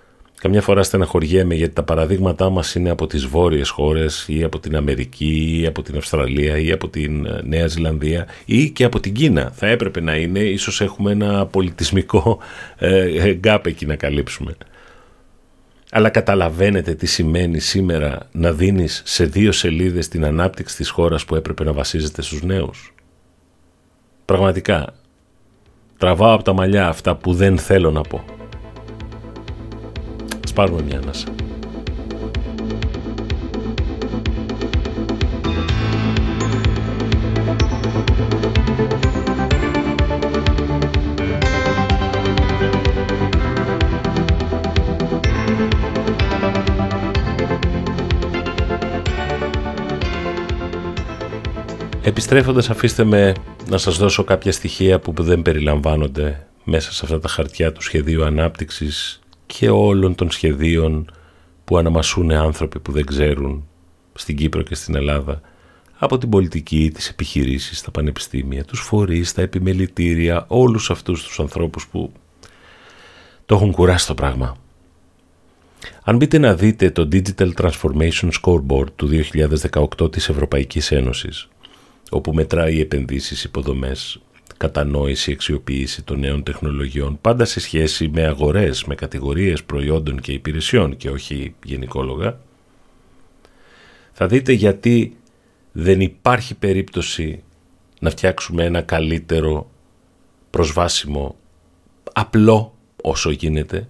καμιά 0.42 0.62
φορά 0.62 0.82
στεναχωριέμαι 0.82 1.54
γιατί 1.54 1.74
τα 1.74 1.82
παραδείγματά 1.82 2.50
μας 2.50 2.74
είναι 2.74 2.90
από 2.90 3.06
τις 3.06 3.26
βόρειες 3.26 3.68
χώρες 3.68 4.24
ή 4.28 4.42
από 4.42 4.58
την 4.58 4.76
Αμερική 4.76 5.60
ή 5.60 5.66
από 5.66 5.82
την 5.82 5.96
Αυστραλία 5.96 6.58
ή 6.58 6.72
από 6.72 6.88
την 6.88 7.26
ε, 7.26 7.40
Νέα 7.44 7.66
Ζηλανδία 7.66 8.26
ή 8.44 8.70
και 8.70 8.84
από 8.84 9.00
την 9.00 9.12
Κίνα. 9.12 9.50
Θα 9.54 9.66
έπρεπε 9.66 10.00
να 10.00 10.16
είναι, 10.16 10.38
ίσως 10.38 10.80
έχουμε 10.80 11.12
ένα 11.12 11.46
πολιτισμικό 11.46 12.38
ε, 12.78 13.32
γκάπ 13.32 13.66
εκεί 13.66 13.86
να 13.86 13.96
καλύψουμε. 13.96 14.56
Αλλά 15.90 16.08
καταλαβαίνετε 16.08 16.94
τι 16.94 17.06
σημαίνει 17.06 17.58
σήμερα 17.60 18.28
να 18.32 18.52
δίνεις 18.52 19.02
σε 19.04 19.24
δύο 19.24 19.52
σελίδες 19.52 20.08
την 20.08 20.24
ανάπτυξη 20.24 20.76
της 20.76 20.88
χώρας 20.88 21.24
που 21.24 21.34
έπρεπε 21.34 21.64
να 21.64 21.72
βασίζεται 21.72 22.22
στους 22.22 22.42
νέους; 22.42 22.94
Πραγματικά, 24.24 24.94
τραβάω 25.98 26.34
από 26.34 26.42
τα 26.42 26.52
μαλλιά 26.52 26.88
αυτά 26.88 27.16
που 27.16 27.34
δεν 27.34 27.58
θέλω 27.58 27.90
να 27.90 28.00
πω. 28.00 28.41
Ας 30.54 30.58
πάρουμε 30.58 30.82
μια 30.82 30.98
ανάσα. 30.98 31.26
Επιστρέφοντας 52.02 52.70
αφήστε 52.70 53.04
με 53.04 53.34
να 53.68 53.78
σας 53.78 53.96
δώσω 53.96 54.24
κάποια 54.24 54.52
στοιχεία 54.52 54.98
που 54.98 55.14
δεν 55.18 55.42
περιλαμβάνονται 55.42 56.46
μέσα 56.64 56.92
σε 56.92 57.00
αυτά 57.04 57.18
τα 57.18 57.28
χαρτιά 57.28 57.72
του 57.72 57.82
σχεδίου 57.82 58.24
ανάπτυξης 58.24 59.21
και 59.58 59.70
όλων 59.70 60.14
των 60.14 60.30
σχεδίων 60.30 61.10
που 61.64 61.76
αναμασούν 61.76 62.30
άνθρωποι 62.30 62.80
που 62.80 62.92
δεν 62.92 63.06
ξέρουν 63.06 63.68
στην 64.14 64.36
Κύπρο 64.36 64.62
και 64.62 64.74
στην 64.74 64.94
Ελλάδα 64.94 65.40
από 65.98 66.18
την 66.18 66.28
πολιτική, 66.28 66.90
τις 66.94 67.08
επιχειρήσεις, 67.08 67.82
τα 67.82 67.90
πανεπιστήμια, 67.90 68.64
τους 68.64 68.80
φορείς, 68.80 69.32
τα 69.32 69.42
επιμελητήρια, 69.42 70.44
όλους 70.48 70.90
αυτούς 70.90 71.24
τους 71.24 71.40
ανθρώπους 71.40 71.86
που 71.86 72.12
το 73.46 73.54
έχουν 73.54 73.72
κουράσει 73.72 74.06
το 74.06 74.14
πράγμα. 74.14 74.56
Αν 76.02 76.16
μπείτε 76.16 76.38
να 76.38 76.54
δείτε 76.54 76.90
το 76.90 77.08
Digital 77.12 77.50
Transformation 77.54 78.30
Scoreboard 78.42 78.92
του 78.96 79.08
2018 80.00 80.12
της 80.12 80.28
Ευρωπαϊκής 80.28 80.90
Ένωσης, 80.90 81.48
όπου 82.10 82.32
μετράει 82.32 82.80
επενδύσεις, 82.80 83.44
υποδομές, 83.44 84.20
κατανόηση, 84.62 85.32
αξιοποίηση 85.32 86.02
των 86.02 86.18
νέων 86.18 86.42
τεχνολογιών, 86.42 87.18
πάντα 87.20 87.44
σε 87.44 87.60
σχέση 87.60 88.08
με 88.08 88.26
αγορές, 88.26 88.84
με 88.84 88.94
κατηγορίες 88.94 89.62
προϊόντων 89.62 90.20
και 90.20 90.32
υπηρεσιών 90.32 90.96
και 90.96 91.10
όχι 91.10 91.54
γενικόλογα, 91.64 92.38
θα 94.12 94.26
δείτε 94.26 94.52
γιατί 94.52 95.16
δεν 95.72 96.00
υπάρχει 96.00 96.54
περίπτωση 96.54 97.42
να 98.00 98.10
φτιάξουμε 98.10 98.64
ένα 98.64 98.82
καλύτερο, 98.82 99.70
προσβάσιμο, 100.50 101.36
απλό 102.12 102.74
όσο 103.02 103.30
γίνεται, 103.30 103.88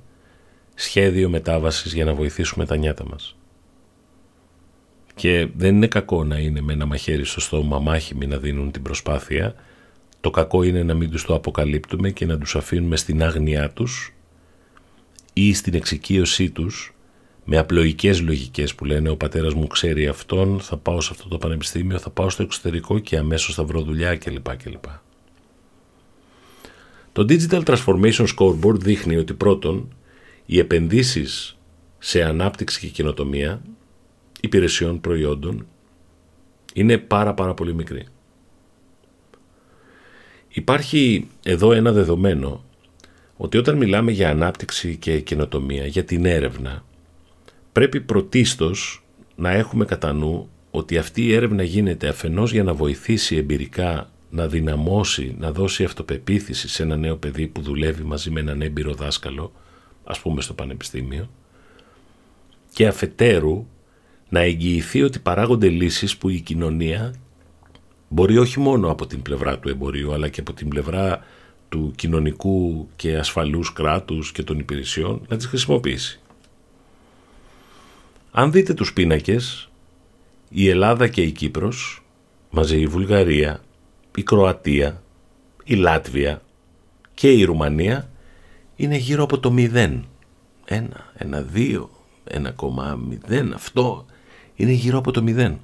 σχέδιο 0.75 1.29
μετάβασης 1.29 1.93
για 1.95 2.05
να 2.05 2.15
βοηθήσουμε 2.15 2.67
τα 2.67 2.77
νιάτα 2.77 3.05
μας. 3.07 3.37
Και 5.15 5.49
δεν 5.57 5.75
είναι 5.77 5.87
κακό 5.87 6.25
να 6.25 6.39
είναι 6.39 6.61
με 6.61 6.73
ένα 6.73 6.87
μαχαίρι 6.87 7.25
στο 7.25 7.41
στόμα 7.41 7.79
μάχημοι 7.79 8.27
να 8.27 8.37
δίνουν 8.37 8.71
την 8.71 8.83
προσπάθεια. 8.83 9.55
Το 10.23 10.31
κακό 10.31 10.63
είναι 10.63 10.83
να 10.83 10.95
μην 10.95 11.11
τους 11.11 11.25
το 11.25 11.35
αποκαλύπτουμε 11.35 12.11
και 12.11 12.27
να 12.27 12.39
τους 12.39 12.57
αφήνουμε 12.57 12.97
στην 12.97 13.23
άγνοιά 13.23 13.71
τους 13.71 14.15
ή 15.33 15.55
στην 15.55 15.75
εξοικείωσή 15.75 16.51
τους 16.51 16.95
με 17.45 17.59
απλοϊκές 17.59 18.21
λογικές 18.21 18.75
που 18.75 18.85
λένε 18.85 19.09
ο 19.09 19.17
πατέρας 19.17 19.55
μου 19.55 19.67
ξέρει 19.67 20.07
αυτόν, 20.07 20.61
θα 20.61 20.77
πάω 20.77 21.01
σε 21.01 21.09
αυτό 21.13 21.29
το 21.29 21.39
πανεπιστήμιο, 21.39 21.99
θα 21.99 22.11
πάω 22.11 22.31
στο 22.31 22.43
εξωτερικό 22.43 22.99
και 22.99 23.17
αμέσως 23.17 23.55
θα 23.55 23.65
βρω 23.65 23.83
δουλειά 23.83 24.17
κλπ. 24.17 24.57
κλπ. 24.57 24.85
Το 27.13 27.27
Digital 27.29 27.63
Transformation 27.65 28.27
Scoreboard 28.37 28.79
δείχνει 28.81 29.17
ότι 29.17 29.35
πρώτον 29.35 29.95
οι 30.47 30.59
επενδύσεις 30.59 31.59
σε 31.99 32.23
ανάπτυξη 32.23 32.81
και 32.81 32.87
καινοτομία 32.87 33.63
υπηρεσιών 34.41 35.01
προϊόντων 35.01 35.67
είναι 36.75 36.99
πάρα 36.99 37.35
πάρα 37.35 37.55
πολύ 37.55 37.75
μικρή. 37.75 38.07
Υπάρχει 40.53 41.29
εδώ 41.43 41.73
ένα 41.73 41.93
δεδομένο 41.93 42.65
ότι 43.37 43.59
όταν 43.59 43.77
μιλάμε 43.77 44.11
για 44.11 44.31
ανάπτυξη 44.31 44.97
και 44.97 45.21
καινοτομία, 45.21 45.87
για 45.87 46.05
την 46.05 46.25
έρευνα, 46.25 46.85
πρέπει 47.73 48.01
πρωτίστως 48.01 49.05
να 49.37 49.51
έχουμε 49.51 49.85
κατά 49.85 50.13
νου 50.13 50.49
ότι 50.71 50.99
αυτή 50.99 51.23
η 51.25 51.35
έρευνα 51.35 51.63
γίνεται 51.63 52.09
αφενός 52.09 52.53
για 52.53 52.63
να 52.63 52.75
βοηθήσει 52.75 53.37
εμπειρικά 53.37 54.11
να 54.31 54.47
δυναμώσει, 54.47 55.35
να 55.39 55.53
δώσει 55.53 55.85
αυτοπεποίθηση 55.85 56.69
σε 56.69 56.83
ένα 56.83 56.97
νέο 56.97 57.17
παιδί 57.17 57.47
που 57.47 57.61
δουλεύει 57.61 58.03
μαζί 58.03 58.31
με 58.31 58.41
έναν 58.41 58.63
έμπειρο 58.63 58.95
δάσκαλο, 58.95 59.53
ας 60.05 60.21
πούμε 60.21 60.41
στο 60.41 60.55
πανεπιστήμιο, 60.55 61.31
και 62.73 62.87
αφετέρου 62.87 63.67
να 64.29 64.41
εγγυηθεί 64.41 65.03
ότι 65.03 65.19
παράγονται 65.19 65.69
λύσεις 65.69 66.17
που 66.17 66.29
η 66.29 66.41
κοινωνία 66.41 67.15
μπορεί 68.13 68.39
όχι 68.39 68.61
μόνο 68.61 68.91
από 68.91 69.07
την 69.07 69.23
πλευρά 69.23 69.59
του 69.59 69.69
εμπορίου 69.69 70.13
αλλά 70.13 70.29
και 70.29 70.41
από 70.41 70.53
την 70.53 70.69
πλευρά 70.69 71.25
του 71.69 71.93
κοινωνικού 71.97 72.89
και 72.97 73.17
ασφαλούς 73.17 73.73
κράτους 73.73 74.33
και 74.33 74.43
των 74.43 74.59
υπηρεσιών 74.59 75.27
να 75.29 75.37
τις 75.37 75.47
χρησιμοποιήσει. 75.47 76.21
Αν 78.31 78.53
δείτε 78.53 78.75
τους 78.75 78.93
πίνακες, 78.93 79.71
η 80.49 80.69
Ελλάδα 80.69 81.09
και 81.09 81.23
η 81.23 81.31
Κύπρος, 81.31 82.03
μαζί 82.51 82.81
η 82.81 82.87
Βουλγαρία, 82.87 83.61
η 84.17 84.23
Κροατία, 84.23 85.03
η 85.65 85.75
Λάτβια 85.75 86.43
και 87.15 87.33
η 87.33 87.45
Ρουμανία 87.45 88.11
είναι 88.77 88.97
γύρω 88.97 89.23
από 89.23 89.39
το 89.39 89.55
0. 89.57 90.01
Ένα, 90.65 91.11
ένα, 91.15 91.41
δύο, 91.41 91.91
ένα 92.25 92.51
κομμά 92.51 92.95
μηδέν. 93.09 93.55
Αυτό 93.55 94.07
είναι 94.55 94.73
γύρω 94.73 94.99
από 94.99 95.11
το 95.11 95.23
μηδέν. 95.23 95.59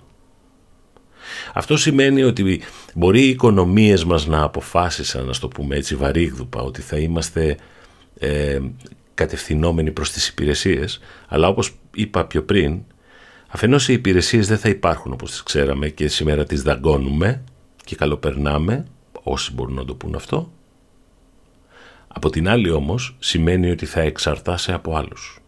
Αυτό 1.54 1.76
σημαίνει 1.76 2.22
ότι 2.22 2.60
μπορεί 2.94 3.20
οι 3.20 3.28
οικονομίες 3.28 4.04
μας 4.04 4.26
να 4.26 4.42
αποφάσισαν, 4.42 5.24
να 5.26 5.32
το 5.32 5.48
πούμε 5.48 5.76
έτσι 5.76 5.94
βαρύγδουπα, 5.94 6.60
ότι 6.60 6.80
θα 6.80 6.96
είμαστε 6.96 7.56
ε, 8.18 8.58
κατευθυνόμενοι 9.14 9.90
προς 9.90 10.10
τις 10.10 10.28
υπηρεσίες, 10.28 11.00
αλλά 11.28 11.48
όπως 11.48 11.72
είπα 11.94 12.24
πιο 12.24 12.42
πριν, 12.42 12.80
αφενός 13.48 13.88
οι 13.88 13.92
υπηρεσίες 13.92 14.46
δεν 14.46 14.58
θα 14.58 14.68
υπάρχουν 14.68 15.12
όπως 15.12 15.30
τις 15.30 15.42
ξέραμε 15.42 15.88
και 15.88 16.08
σήμερα 16.08 16.44
τις 16.44 16.62
δαγκώνουμε 16.62 17.42
και 17.84 17.96
καλοπερνάμε, 17.96 18.86
όσοι 19.22 19.52
μπορούν 19.52 19.74
να 19.74 19.84
το 19.84 19.94
πούν 19.94 20.14
αυτό. 20.14 20.52
Από 22.08 22.30
την 22.30 22.48
άλλη 22.48 22.70
όμως 22.70 23.16
σημαίνει 23.18 23.70
ότι 23.70 23.86
θα 23.86 24.00
εξαρτάσαι 24.00 24.72
από 24.72 24.96
άλλους. 24.96 25.40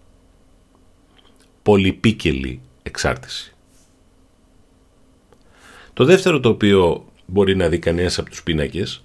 Πολυπίκελη 1.63 2.61
εξάρτηση. 2.83 3.50
Το 6.01 6.07
δεύτερο 6.07 6.41
το 6.41 6.49
οποίο 6.49 7.05
μπορεί 7.27 7.57
να 7.57 7.69
δει 7.69 7.79
κανένας 7.79 8.19
από 8.19 8.31
τους 8.31 8.43
πίνακες 8.43 9.05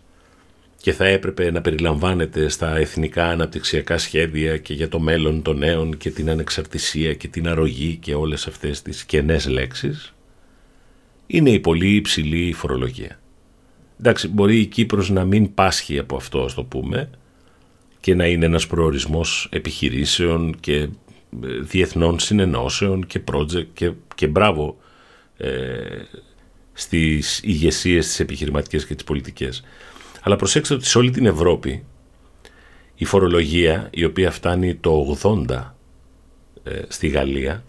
και 0.78 0.94
θα 0.94 1.06
έπρεπε 1.06 1.52
να 1.52 1.62
περιλαμβάνεται 1.62 2.50
στα 2.50 2.78
εθνικά 2.78 3.30
αναπτυξιακά 3.30 3.98
σχέδια 3.98 4.58
και 4.58 4.74
για 4.74 4.90
το 4.90 5.00
μέλλον 5.00 5.42
των 5.42 5.58
νέων 5.58 5.98
και 5.98 6.12
την 6.12 6.30
ανεξαρτησία 6.30 7.14
και 7.14 7.28
την 7.28 7.48
αρρωγή 7.48 7.96
και 7.96 8.14
όλες 8.14 8.48
αυτές 8.48 8.82
τις 8.82 9.06
κενές 9.06 9.48
λέξεις, 9.48 10.14
είναι 11.28 11.50
η 11.50 11.60
πολύ 11.60 11.96
υψηλή 11.96 12.54
φορολογία. 12.54 13.20
Εντάξει, 14.00 14.28
μπορεί 14.28 14.60
η 14.60 14.66
Κύπρος 14.66 15.10
να 15.10 15.26
μην 15.26 15.54
πάσχει 15.54 16.00
από 16.00 16.16
αυτό, 16.16 16.44
ας 16.44 16.54
το 16.54 16.64
πούμε, 16.64 17.10
και 18.00 18.16
να 18.16 18.28
είναι 18.28 18.46
ένας 18.46 18.68
προορισμός 18.68 19.50
επιχειρήσεων 19.52 20.56
και 20.60 20.76
ε, 20.76 20.90
διεθνών 21.62 22.20
συνενώσεων 22.20 23.06
και 23.06 23.22
project 23.32 23.66
και, 23.74 23.92
και 24.16 24.28
μπράβο 24.28 24.78
ε, 25.38 25.50
στις 26.78 27.42
ηγεσίες 27.44 28.06
τις 28.08 28.20
επιχειρηματικές 28.20 28.86
και 28.86 28.96
τις 28.96 29.04
πολιτικές. 29.04 29.64
Αλλά 30.22 30.36
προσέξτε 30.36 30.74
ότι 30.74 30.86
σε 30.86 30.98
όλη 30.98 31.12
την 31.12 31.26
Ευρώπη 31.26 31.84
η 32.96 33.06
φορολογία 33.06 33.88
η 33.92 34.04
οποία 34.04 34.32
φτάνει 34.32 34.76
το 34.76 35.18
80 35.22 35.74
ε, 36.64 36.82
στη 36.88 37.08
Γαλλία 37.08 37.64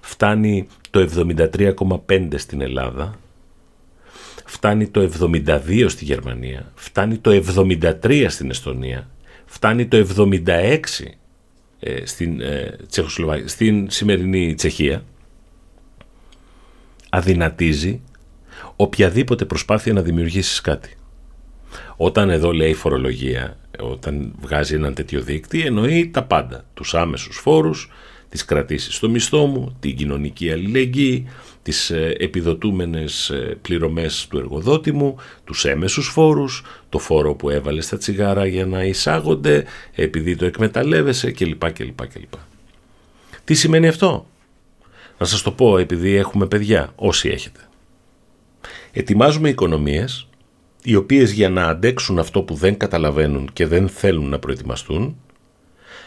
φτάνει 0.00 0.66
το 0.90 1.08
73,5 2.08 2.28
στην 2.34 2.60
Ελλάδα 2.60 3.18
φτάνει 4.44 4.88
το 4.88 5.10
72 5.20 5.84
στη 5.88 6.04
Γερμανία 6.04 6.72
φτάνει 6.74 7.18
το 7.18 7.42
73 8.02 8.26
στην 8.28 8.50
Εστονία 8.50 9.08
φτάνει 9.46 9.86
το 9.86 10.06
76 10.46 10.80
ε, 11.80 12.06
στην, 12.06 12.40
ε, 12.40 12.76
στην 13.44 13.90
σημερινή 13.90 14.54
Τσεχία 14.54 15.04
αδυνατίζει 17.14 18.00
οποιαδήποτε 18.76 19.44
προσπάθεια 19.44 19.92
να 19.92 20.02
δημιουργήσεις 20.02 20.60
κάτι. 20.60 20.96
Όταν 21.96 22.30
εδώ 22.30 22.52
λέει 22.52 22.74
φορολογία, 22.74 23.56
όταν 23.78 24.32
βγάζει 24.40 24.74
έναν 24.74 24.94
τέτοιο 24.94 25.20
δείκτη, 25.20 25.60
εννοεί 25.60 26.10
τα 26.12 26.22
πάντα. 26.22 26.64
Τους 26.74 26.94
άμεσους 26.94 27.36
φόρους, 27.36 27.90
τις 28.28 28.44
κρατήσεις 28.44 28.94
στο 28.94 29.08
μισθό 29.08 29.46
μου, 29.46 29.76
την 29.80 29.96
κοινωνική 29.96 30.50
αλληλεγγύη, 30.50 31.28
τις 31.62 31.90
ε, 31.90 32.16
επιδοτούμενες 32.18 33.30
ε, 33.30 33.58
πληρωμές 33.62 34.26
του 34.30 34.38
εργοδότη 34.38 34.92
μου, 34.92 35.16
τους 35.44 35.64
έμεσους 35.64 36.08
φόρους, 36.08 36.64
το 36.88 36.98
φόρο 36.98 37.34
που 37.34 37.50
έβαλες 37.50 37.84
στα 37.84 37.96
τσιγάρα 37.98 38.46
για 38.46 38.66
να 38.66 38.84
εισάγονται, 38.84 39.64
επειδή 39.94 40.36
το 40.36 40.44
εκμεταλλεύεσαι 40.44 41.30
κλπ. 41.30 41.72
κλπ, 41.72 42.06
κλπ. 42.06 42.34
Τι 43.44 43.54
σημαίνει 43.54 43.88
αυτό; 43.88 44.26
Να 45.18 45.26
σας 45.26 45.42
το 45.42 45.52
πω 45.52 45.78
επειδή 45.78 46.14
έχουμε 46.14 46.46
παιδιά, 46.46 46.92
όσοι 46.96 47.28
έχετε. 47.28 47.60
Ετοιμάζουμε 48.92 49.48
οικονομίες 49.48 50.28
οι 50.82 50.94
οποίες 50.94 51.32
για 51.32 51.48
να 51.48 51.64
αντέξουν 51.64 52.18
αυτό 52.18 52.42
που 52.42 52.54
δεν 52.54 52.76
καταλαβαίνουν 52.76 53.48
και 53.52 53.66
δεν 53.66 53.88
θέλουν 53.88 54.28
να 54.28 54.38
προετοιμαστούν 54.38 55.16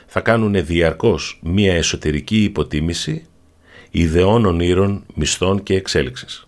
θα 0.06 0.22
κάνουν 0.22 0.66
διαρκώς 0.66 1.40
μία 1.44 1.74
εσωτερική 1.74 2.44
υποτίμηση 2.44 3.26
ιδεών 3.92 4.46
ονείρων, 4.46 5.06
μισθών 5.14 5.64
και 5.64 5.76
εξέλιξης. 5.76 6.48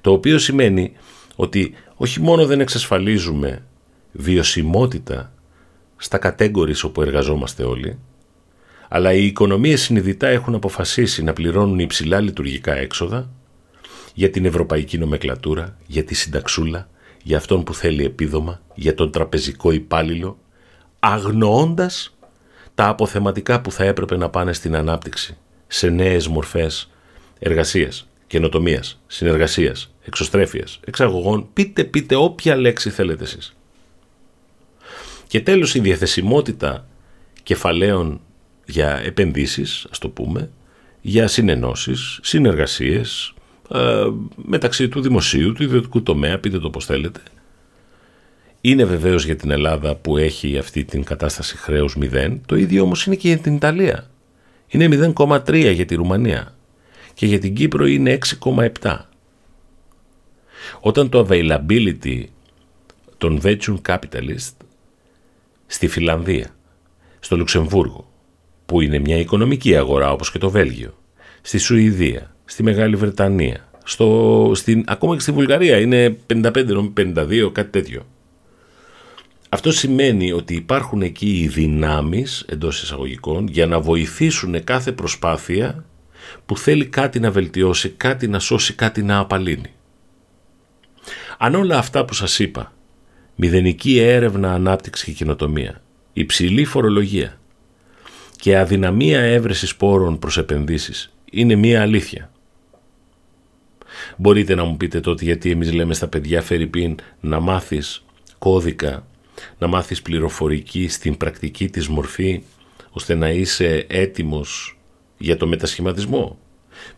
Το 0.00 0.12
οποίο 0.12 0.38
σημαίνει 0.38 0.92
ότι 1.36 1.74
όχι 1.94 2.20
μόνο 2.20 2.46
δεν 2.46 2.60
εξασφαλίζουμε 2.60 3.64
βιωσιμότητα 4.12 5.32
στα 5.96 6.18
κατέγκορις 6.18 6.84
όπου 6.84 7.02
εργαζόμαστε 7.02 7.62
όλοι, 7.62 7.98
αλλά 8.94 9.12
οι 9.12 9.26
οικονομίες 9.26 9.82
συνειδητά 9.82 10.26
έχουν 10.26 10.54
αποφασίσει 10.54 11.22
να 11.22 11.32
πληρώνουν 11.32 11.78
υψηλά 11.78 12.20
λειτουργικά 12.20 12.76
έξοδα 12.76 13.30
για 14.14 14.30
την 14.30 14.44
ευρωπαϊκή 14.44 14.98
νομεκλατούρα, 14.98 15.76
για 15.86 16.04
τη 16.04 16.14
συνταξούλα, 16.14 16.88
για 17.22 17.36
αυτόν 17.36 17.64
που 17.64 17.74
θέλει 17.74 18.04
επίδομα, 18.04 18.60
για 18.74 18.94
τον 18.94 19.10
τραπεζικό 19.10 19.70
υπάλληλο, 19.70 20.38
αγνοώντας 20.98 22.16
τα 22.74 22.88
αποθεματικά 22.88 23.60
που 23.60 23.72
θα 23.72 23.84
έπρεπε 23.84 24.16
να 24.16 24.30
πάνε 24.30 24.52
στην 24.52 24.76
ανάπτυξη, 24.76 25.36
σε 25.66 25.88
νέες 25.88 26.28
μορφές 26.28 26.90
εργασίας, 27.38 28.08
καινοτομίας, 28.26 29.00
συνεργασίας, 29.06 29.94
εξωστρέφειας, 30.04 30.80
εξαγωγών, 30.84 31.48
πείτε 31.52 31.84
πείτε 31.84 32.14
όποια 32.14 32.56
λέξη 32.56 32.90
θέλετε 32.90 33.24
εσείς. 33.24 33.56
Και 35.26 35.40
τέλος 35.40 35.74
η 35.74 35.80
διαθεσιμότητα 35.80 36.86
κεφαλαίων 37.42 38.20
για 38.66 39.00
επενδύσεις, 39.04 39.86
ας 39.90 39.98
το 39.98 40.08
πούμε, 40.08 40.50
για 41.00 41.28
συνενώσεις, 41.28 42.18
συνεργασίες, 42.22 43.34
ε, 43.70 44.06
μεταξύ 44.34 44.88
του 44.88 45.00
δημοσίου, 45.00 45.52
του 45.52 45.62
ιδιωτικού 45.62 46.02
τομέα, 46.02 46.38
πείτε 46.38 46.58
το 46.58 46.70
πώς 46.70 46.84
θέλετε. 46.84 47.20
Είναι 48.60 48.84
βεβαίως 48.84 49.24
για 49.24 49.36
την 49.36 49.50
Ελλάδα 49.50 49.94
που 49.94 50.16
έχει 50.16 50.58
αυτή 50.58 50.84
την 50.84 51.04
κατάσταση 51.04 51.56
χρέους 51.56 51.96
0, 51.96 52.40
το 52.46 52.56
ίδιο 52.56 52.82
όμως 52.82 53.06
είναι 53.06 53.16
και 53.16 53.28
για 53.28 53.38
την 53.38 53.54
Ιταλία. 53.54 54.10
Είναι 54.68 55.12
0,3 55.14 55.72
για 55.72 55.84
τη 55.84 55.94
Ρουμανία 55.94 56.54
και 57.14 57.26
για 57.26 57.38
την 57.38 57.54
Κύπρο 57.54 57.86
είναι 57.86 58.18
6,7. 58.42 59.08
Όταν 60.80 61.08
το 61.08 61.26
availability 61.28 62.24
των 63.18 63.40
venture 63.42 63.76
capitalist 63.86 64.52
στη 65.66 65.88
Φιλανδία, 65.88 66.54
στο 67.20 67.36
Λουξεμβούργο, 67.36 68.12
που 68.66 68.80
είναι 68.80 68.98
μια 68.98 69.18
οικονομική 69.18 69.76
αγορά 69.76 70.12
όπως 70.12 70.30
και 70.30 70.38
το 70.38 70.50
Βέλγιο, 70.50 70.98
στη 71.42 71.58
Σουηδία, 71.58 72.34
στη 72.44 72.62
Μεγάλη 72.62 72.96
Βρετανία, 72.96 73.68
στο, 73.84 74.50
στην, 74.54 74.84
ακόμα 74.86 75.14
και 75.14 75.20
στη 75.20 75.32
Βουλγαρία 75.32 75.78
είναι 75.78 76.16
55, 76.32 76.90
52, 76.96 77.50
κάτι 77.52 77.70
τέτοιο. 77.70 78.06
Αυτό 79.48 79.72
σημαίνει 79.72 80.32
ότι 80.32 80.54
υπάρχουν 80.54 81.02
εκεί 81.02 81.40
οι 81.40 81.48
δυνάμεις 81.48 82.44
εντός 82.48 82.82
εισαγωγικών 82.82 83.48
για 83.48 83.66
να 83.66 83.80
βοηθήσουν 83.80 84.64
κάθε 84.64 84.92
προσπάθεια 84.92 85.84
που 86.46 86.58
θέλει 86.58 86.86
κάτι 86.86 87.20
να 87.20 87.30
βελτιώσει, 87.30 87.88
κάτι 87.88 88.28
να 88.28 88.38
σώσει, 88.38 88.74
κάτι 88.74 89.02
να 89.02 89.18
απαλύνει. 89.18 89.72
Αν 91.38 91.54
όλα 91.54 91.78
αυτά 91.78 92.04
που 92.04 92.14
σας 92.14 92.38
είπα, 92.38 92.72
μηδενική 93.36 93.98
έρευνα, 93.98 94.52
ανάπτυξη 94.52 95.04
και 95.04 95.12
κοινοτομία, 95.12 95.82
υψηλή 96.12 96.64
φορολογία, 96.64 97.38
και 98.44 98.58
αδυναμία 98.58 99.20
έβρεσης 99.20 99.76
πόρων 99.76 100.18
προς 100.18 100.38
επενδύσεις 100.38 101.14
είναι 101.30 101.54
μία 101.54 101.82
αλήθεια. 101.82 102.30
Μπορείτε 104.16 104.54
να 104.54 104.64
μου 104.64 104.76
πείτε 104.76 105.00
τότε 105.00 105.24
γιατί 105.24 105.50
εμείς 105.50 105.72
λέμε 105.72 105.94
στα 105.94 106.08
παιδιά 106.08 106.42
Φερρυπίν 106.42 106.94
να 107.20 107.40
μάθεις 107.40 108.04
κώδικα, 108.38 109.06
να 109.58 109.66
μάθεις 109.66 110.02
πληροφορική 110.02 110.88
στην 110.88 111.16
πρακτική 111.16 111.68
της 111.68 111.88
μορφή 111.88 112.42
ώστε 112.90 113.14
να 113.14 113.30
είσαι 113.30 113.86
έτοιμος 113.88 114.78
για 115.18 115.36
το 115.36 115.46
μετασχηματισμό 115.46 116.38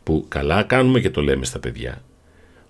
που 0.03 0.25
καλά 0.29 0.63
κάνουμε 0.63 1.01
και 1.01 1.11
το 1.11 1.23
λέμε 1.23 1.45
στα 1.45 1.59
παιδιά. 1.59 2.03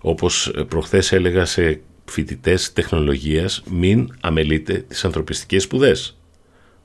Όπως 0.01 0.53
προχθές 0.67 1.11
έλεγα 1.11 1.45
σε 1.45 1.81
φοιτητές 2.05 2.73
τεχνολογίας 2.73 3.63
μην 3.69 4.17
αμελείτε 4.21 4.73
τις 4.87 5.05
ανθρωπιστικές 5.05 5.63
σπουδές. 5.63 6.16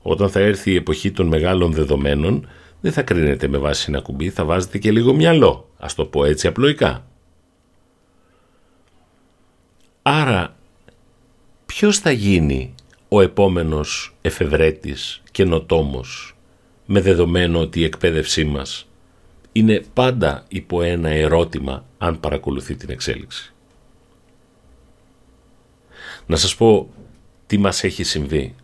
Όταν 0.03 0.29
θα 0.29 0.39
έρθει 0.39 0.71
η 0.71 0.75
εποχή 0.75 1.11
των 1.11 1.27
μεγάλων 1.27 1.71
δεδομένων, 1.71 2.47
δεν 2.81 2.91
θα 2.91 3.01
κρίνετε 3.01 3.47
με 3.47 3.57
βάση 3.57 3.85
ένα 3.87 4.01
κουμπί, 4.01 4.29
θα 4.29 4.45
βάζετε 4.45 4.77
και 4.77 4.91
λίγο 4.91 5.13
μυαλό, 5.13 5.69
ας 5.77 5.95
το 5.95 6.05
πω 6.05 6.25
έτσι 6.25 6.47
απλοϊκά. 6.47 7.05
Άρα, 10.01 10.55
ποιος 11.65 11.97
θα 11.99 12.11
γίνει 12.11 12.75
ο 13.09 13.21
επόμενος 13.21 14.15
εφευρέτης 14.21 15.21
καινοτόμος 15.31 16.35
με 16.85 17.01
δεδομένο 17.01 17.59
ότι 17.59 17.79
η 17.79 17.83
εκπαίδευσή 17.83 18.45
μας 18.45 18.87
είναι 19.51 19.83
πάντα 19.93 20.45
υπό 20.47 20.81
ένα 20.81 21.09
ερώτημα 21.09 21.85
αν 21.97 22.19
παρακολουθεί 22.19 22.75
την 22.75 22.89
εξέλιξη. 22.89 23.53
Να 26.25 26.35
σας 26.35 26.55
πω 26.55 26.89
τι 27.47 27.57
μας 27.57 27.83
έχει 27.83 28.03
συμβεί 28.03 28.55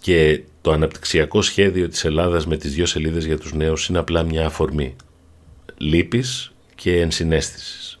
και 0.00 0.42
το 0.60 0.72
αναπτυξιακό 0.72 1.42
σχέδιο 1.42 1.88
της 1.88 2.04
Ελλάδας 2.04 2.46
με 2.46 2.56
τις 2.56 2.74
δύο 2.74 2.86
σελίδες 2.86 3.24
για 3.24 3.38
τους 3.38 3.52
νέους 3.52 3.86
είναι 3.86 3.98
απλά 3.98 4.22
μια 4.22 4.46
αφορμή 4.46 4.96
λύπης 5.76 6.52
και 6.74 7.00
ενσυναίσθησης. 7.00 8.00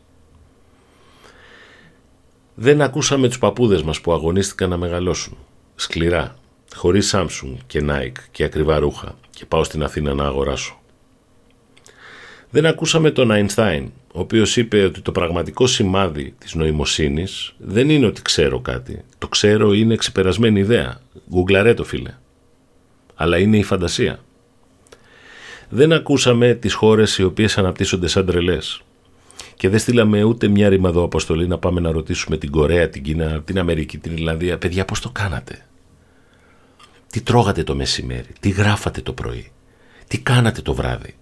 Δεν 2.54 2.82
ακούσαμε 2.82 3.28
τους 3.28 3.38
παππούδες 3.38 3.82
μας 3.82 4.00
που 4.00 4.12
αγωνίστηκαν 4.12 4.68
να 4.68 4.76
μεγαλώσουν. 4.76 5.36
Σκληρά, 5.74 6.36
χωρίς 6.74 7.14
Samsung 7.14 7.56
και 7.66 7.84
Nike 7.88 8.18
και 8.30 8.44
ακριβά 8.44 8.78
ρούχα 8.78 9.18
και 9.30 9.44
πάω 9.46 9.64
στην 9.64 9.82
Αθήνα 9.82 10.14
να 10.14 10.24
αγοράσω. 10.24 10.80
Δεν 12.50 12.66
ακούσαμε 12.66 13.10
τον 13.10 13.28
Einstein, 13.32 13.86
ο 14.12 14.20
οποίος 14.20 14.56
είπε 14.56 14.84
ότι 14.84 15.00
το 15.00 15.12
πραγματικό 15.12 15.66
σημάδι 15.66 16.34
της 16.38 16.54
νοημοσύνης 16.54 17.54
δεν 17.58 17.90
είναι 17.90 18.06
ότι 18.06 18.22
ξέρω 18.22 18.60
κάτι. 18.60 19.04
Το 19.18 19.28
ξέρω 19.28 19.72
είναι 19.72 19.96
ξεπερασμένη 19.96 20.60
ιδέα. 20.60 21.00
Γκουγκλαρέ 21.30 21.74
το 21.74 21.84
φίλε 21.84 22.14
αλλά 23.20 23.38
είναι 23.38 23.56
η 23.56 23.62
φαντασία. 23.62 24.18
Δεν 25.68 25.92
ακούσαμε 25.92 26.54
τις 26.54 26.74
χώρες 26.74 27.18
οι 27.18 27.22
οποίες 27.22 27.58
αναπτύσσονται 27.58 28.06
σαν 28.06 28.26
τρελές. 28.26 28.82
Και 29.54 29.68
δεν 29.68 29.78
στείλαμε 29.78 30.22
ούτε 30.22 30.48
μια 30.48 30.68
ρημαδό 30.68 31.02
αποστολή 31.02 31.46
να 31.46 31.58
πάμε 31.58 31.80
να 31.80 31.90
ρωτήσουμε 31.90 32.36
την 32.36 32.50
Κορέα, 32.50 32.88
την 32.88 33.02
Κίνα, 33.02 33.42
την 33.42 33.58
Αμερική, 33.58 33.98
την 33.98 34.12
Ιρλανδία. 34.12 34.58
Παιδιά, 34.58 34.84
πώς 34.84 35.00
το 35.00 35.10
κάνατε; 35.10 35.66
Τι 37.10 37.20
τρώγατε 37.20 37.62
το 37.62 37.74
μεσημέρι, 37.74 38.32
τι 38.40 38.48
γράφατε 38.48 39.00
το 39.00 39.12
πρωί, 39.12 39.52
τι 40.06 40.20
κάνατε 40.20 40.62
το 40.62 40.74
βράδυ; 40.74 41.14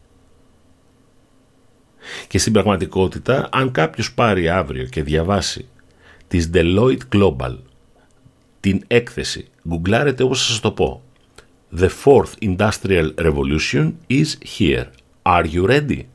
Και 2.29 2.39
στην 2.39 2.53
πραγματικότητα, 2.53 3.49
αν 3.53 3.71
κάποιος 3.71 4.13
πάρει 4.13 4.49
αύριο 4.49 4.85
και 4.85 5.03
διαβάσει 5.03 5.69
της 6.29 6.51
Deloitte 6.55 6.99
Global 7.13 7.57
την 8.61 8.83
έκθεση, 8.87 9.49
γκουγκλάρετε 9.69 10.23
όπως 10.23 10.47
σας 10.47 10.61
το 10.61 10.73
πω, 10.73 11.03
The 11.71 11.91
fourth 11.91 12.37
industrial 12.41 13.13
revolution 13.19 13.99
is 14.09 14.37
here. 14.41 14.91
Are 15.27 15.45
you 15.45 15.67
ready? 15.67 16.07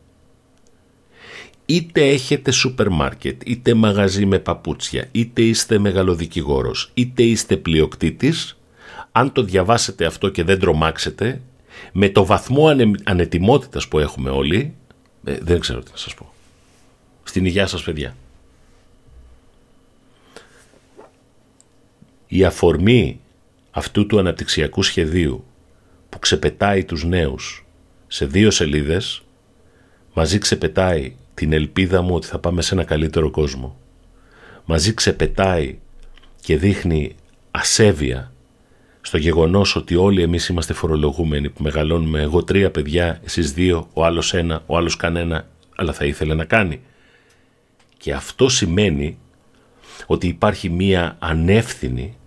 Είτε 1.65 2.07
έχετε 2.07 2.51
σούπερ 2.51 2.89
μάρκετ, 2.89 3.41
είτε 3.45 3.73
μαγαζί 3.73 4.25
με 4.25 4.39
παπούτσια, 4.39 5.07
είτε 5.11 5.41
είστε 5.41 5.77
μεγαλοδικηγόρος, 5.77 6.91
είτε 6.93 7.23
είστε 7.23 7.57
πλειοκτήτης, 7.57 8.59
αν 9.11 9.31
το 9.31 9.43
διαβάσετε 9.43 10.05
αυτό 10.05 10.29
και 10.29 10.43
δεν 10.43 10.59
τρομάξετε, 10.59 11.41
με 11.91 12.09
το 12.09 12.25
βαθμό 12.25 12.67
ανε, 12.67 12.91
ανετοιμότητας 13.03 13.87
που 13.87 13.99
έχουμε 13.99 14.29
όλοι, 14.29 14.73
ε, 15.23 15.37
δεν 15.41 15.59
ξέρω 15.59 15.79
τι 15.83 15.91
να 15.91 15.97
σας 15.97 16.13
πω. 16.13 16.33
Στην 17.23 17.45
υγεία 17.45 17.67
σας 17.67 17.83
παιδιά. 17.83 18.15
Η 22.27 22.43
αφορμή 22.43 23.19
αυτού 23.75 24.05
του 24.05 24.19
αναπτυξιακού 24.19 24.83
σχεδίου 24.83 25.45
που 26.09 26.19
ξεπετάει 26.19 26.83
τους 26.83 27.03
νέους 27.03 27.65
σε 28.07 28.25
δύο 28.25 28.51
σελίδες, 28.51 29.23
μαζί 30.13 30.37
ξεπετάει 30.37 31.15
την 31.33 31.53
ελπίδα 31.53 32.01
μου 32.01 32.15
ότι 32.15 32.27
θα 32.27 32.39
πάμε 32.39 32.61
σε 32.61 32.73
ένα 32.73 32.83
καλύτερο 32.83 33.29
κόσμο. 33.31 33.77
Μαζί 34.65 34.93
ξεπετάει 34.93 35.77
και 36.41 36.57
δείχνει 36.57 37.15
ασέβεια 37.51 38.33
στο 39.01 39.17
γεγονός 39.17 39.75
ότι 39.75 39.95
όλοι 39.95 40.21
εμείς 40.21 40.47
είμαστε 40.47 40.73
φορολογούμενοι 40.73 41.49
που 41.49 41.63
μεγαλώνουμε 41.63 42.21
εγώ 42.21 42.43
τρία 42.43 42.71
παιδιά, 42.71 43.19
εσείς 43.23 43.53
δύο, 43.53 43.89
ο 43.93 44.05
άλλος 44.05 44.33
ένα, 44.33 44.63
ο 44.65 44.77
άλλος 44.77 44.95
κανένα, 44.95 45.47
αλλά 45.75 45.93
θα 45.93 46.05
ήθελε 46.05 46.33
να 46.33 46.45
κάνει. 46.45 46.81
Και 47.97 48.13
αυτό 48.13 48.49
σημαίνει 48.49 49.17
ότι 50.05 50.27
υπάρχει 50.27 50.69
μία 50.69 51.15
ανεύθυνη, 51.19 52.17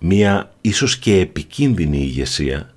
μία 0.00 0.52
ίσως 0.60 0.98
και 0.98 1.18
επικίνδυνη 1.18 1.98
ηγεσία 1.98 2.74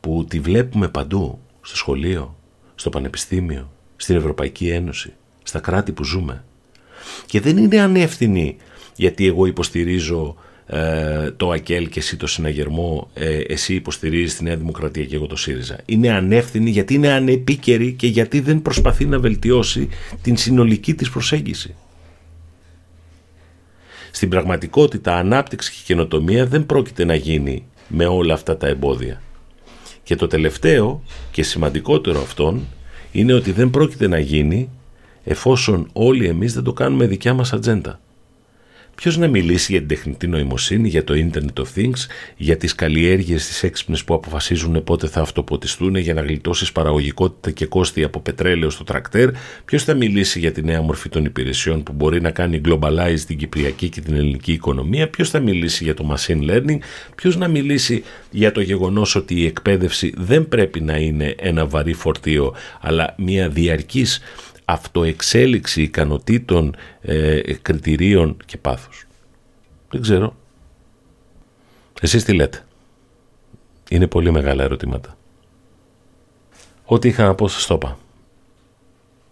που 0.00 0.26
τη 0.28 0.40
βλέπουμε 0.40 0.88
παντού, 0.88 1.38
στο 1.60 1.76
σχολείο, 1.76 2.36
στο 2.74 2.90
πανεπιστήμιο, 2.90 3.70
στην 3.96 4.16
Ευρωπαϊκή 4.16 4.68
Ένωση, 4.68 5.12
στα 5.42 5.60
κράτη 5.60 5.92
που 5.92 6.04
ζούμε. 6.04 6.44
Και 7.26 7.40
δεν 7.40 7.56
είναι 7.56 7.80
ανεύθυνη 7.80 8.56
γιατί 8.96 9.26
εγώ 9.26 9.46
υποστηρίζω 9.46 10.36
ε, 10.66 11.30
το 11.30 11.50
ΑΚΕΛ 11.50 11.88
και 11.88 11.98
εσύ 11.98 12.16
το 12.16 12.26
συναγερμό, 12.26 13.10
ε, 13.14 13.38
εσύ 13.38 13.74
υποστηρίζεις 13.74 14.36
τη 14.36 14.44
Νέα 14.44 14.56
Δημοκρατία 14.56 15.04
και 15.04 15.14
εγώ 15.14 15.26
το 15.26 15.36
ΣΥΡΙΖΑ. 15.36 15.78
Είναι 15.84 16.10
ανεύθυνη 16.10 16.70
γιατί 16.70 16.94
είναι 16.94 17.12
ανεπίκαιρη 17.12 17.92
και 17.92 18.06
γιατί 18.06 18.40
δεν 18.40 18.62
προσπαθεί 18.62 19.04
να 19.04 19.18
βελτιώσει 19.18 19.88
την 20.22 20.36
συνολική 20.36 20.94
της 20.94 21.10
προσέγγιση. 21.10 21.74
Στην 24.16 24.28
πραγματικότητα 24.28 25.16
ανάπτυξη 25.16 25.72
και 25.72 25.78
καινοτομία 25.84 26.46
δεν 26.46 26.66
πρόκειται 26.66 27.04
να 27.04 27.14
γίνει 27.14 27.66
με 27.88 28.06
όλα 28.06 28.34
αυτά 28.34 28.56
τα 28.56 28.66
εμπόδια. 28.66 29.22
Και 30.02 30.16
το 30.16 30.26
τελευταίο 30.26 31.02
και 31.30 31.42
σημαντικότερο 31.42 32.20
αυτόν 32.20 32.66
είναι 33.12 33.32
ότι 33.32 33.52
δεν 33.52 33.70
πρόκειται 33.70 34.08
να 34.08 34.18
γίνει 34.18 34.70
εφόσον 35.24 35.88
όλοι 35.92 36.26
εμείς 36.26 36.54
δεν 36.54 36.62
το 36.62 36.72
κάνουμε 36.72 37.06
δικιά 37.06 37.34
μας 37.34 37.52
ατζέντα. 37.52 38.00
Ποιος 38.96 39.16
να 39.16 39.28
μιλήσει 39.28 39.72
για 39.72 39.80
την 39.80 39.88
τεχνητή 39.88 40.26
νοημοσύνη, 40.26 40.88
για 40.88 41.04
το 41.04 41.14
Internet 41.16 41.62
of 41.62 41.78
Things, 41.78 42.06
για 42.36 42.56
τις 42.56 42.74
καλλιέργειες 42.74 43.46
τις 43.46 43.62
έξυπνες 43.62 44.04
που 44.04 44.14
αποφασίζουν 44.14 44.84
πότε 44.84 45.06
θα 45.06 45.20
αυτοποτιστούν 45.20 45.96
για 45.96 46.14
να 46.14 46.20
γλιτώσεις 46.20 46.72
παραγωγικότητα 46.72 47.50
και 47.50 47.66
κόστη 47.66 48.04
από 48.04 48.20
πετρέλαιο 48.20 48.70
στο 48.70 48.84
τρακτέρ; 48.84 49.30
Ποιος 49.64 49.84
θα 49.84 49.94
μιλήσει 49.94 50.38
για 50.38 50.52
τη 50.52 50.62
νέα 50.62 50.82
μορφή 50.82 51.08
των 51.08 51.24
υπηρεσιών 51.24 51.82
που 51.82 51.92
μπορεί 51.92 52.20
να 52.20 52.30
κάνει 52.30 52.60
globalize 52.64 53.20
την 53.26 53.38
κυπριακή 53.38 53.88
και 53.88 54.00
την 54.00 54.14
ελληνική 54.14 54.52
οικονομία; 54.52 55.08
Ποιος 55.08 55.30
θα 55.30 55.40
μιλήσει 55.40 55.84
για 55.84 55.94
το 55.94 56.14
machine 56.16 56.50
learning; 56.50 56.78
Ποιος 57.14 57.36
να 57.36 57.48
μιλήσει 57.48 58.02
για 58.30 58.52
το 58.52 58.60
γεγονός 58.60 59.14
ότι 59.14 59.34
η 59.40 59.46
εκπαίδευση 59.46 60.12
δεν 60.16 60.48
πρέπει 60.48 60.80
να 60.80 60.96
είναι 60.96 61.34
ένα 61.38 61.66
βαρύ 61.66 61.92
φορτίο, 61.92 62.54
αλλά 62.80 63.14
μια 63.18 63.48
διαρκής 63.48 64.20
αυτοεξέλιξη 64.68 65.82
ικανοτήτων, 65.82 66.76
ε, 67.00 67.40
κριτηρίων 67.62 68.36
και 68.46 68.58
πάθους. 68.58 69.06
Δεν 69.90 70.00
ξέρω. 70.00 70.36
Εσείς 72.00 72.24
τι 72.24 72.32
λέτε; 72.32 72.64
Είναι 73.90 74.06
πολύ 74.06 74.30
μεγάλα 74.30 74.62
ερωτήματα. 74.62 75.16
Ό,τι 76.84 77.08
είχα 77.08 77.24
να 77.24 77.34
πω 77.34 77.48
σας 77.48 77.66
το 77.66 77.74
είπα. 77.74 77.98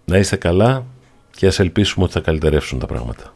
Να 0.05 0.18
είστε 0.18 0.37
καλά 0.37 0.87
και 1.31 1.47
ας 1.47 1.59
ελπίσουμε 1.59 2.05
ότι 2.05 2.12
θα 2.12 2.20
καλυτερεύσουν 2.20 2.79
τα 2.79 2.87
πράγματα. 2.87 3.35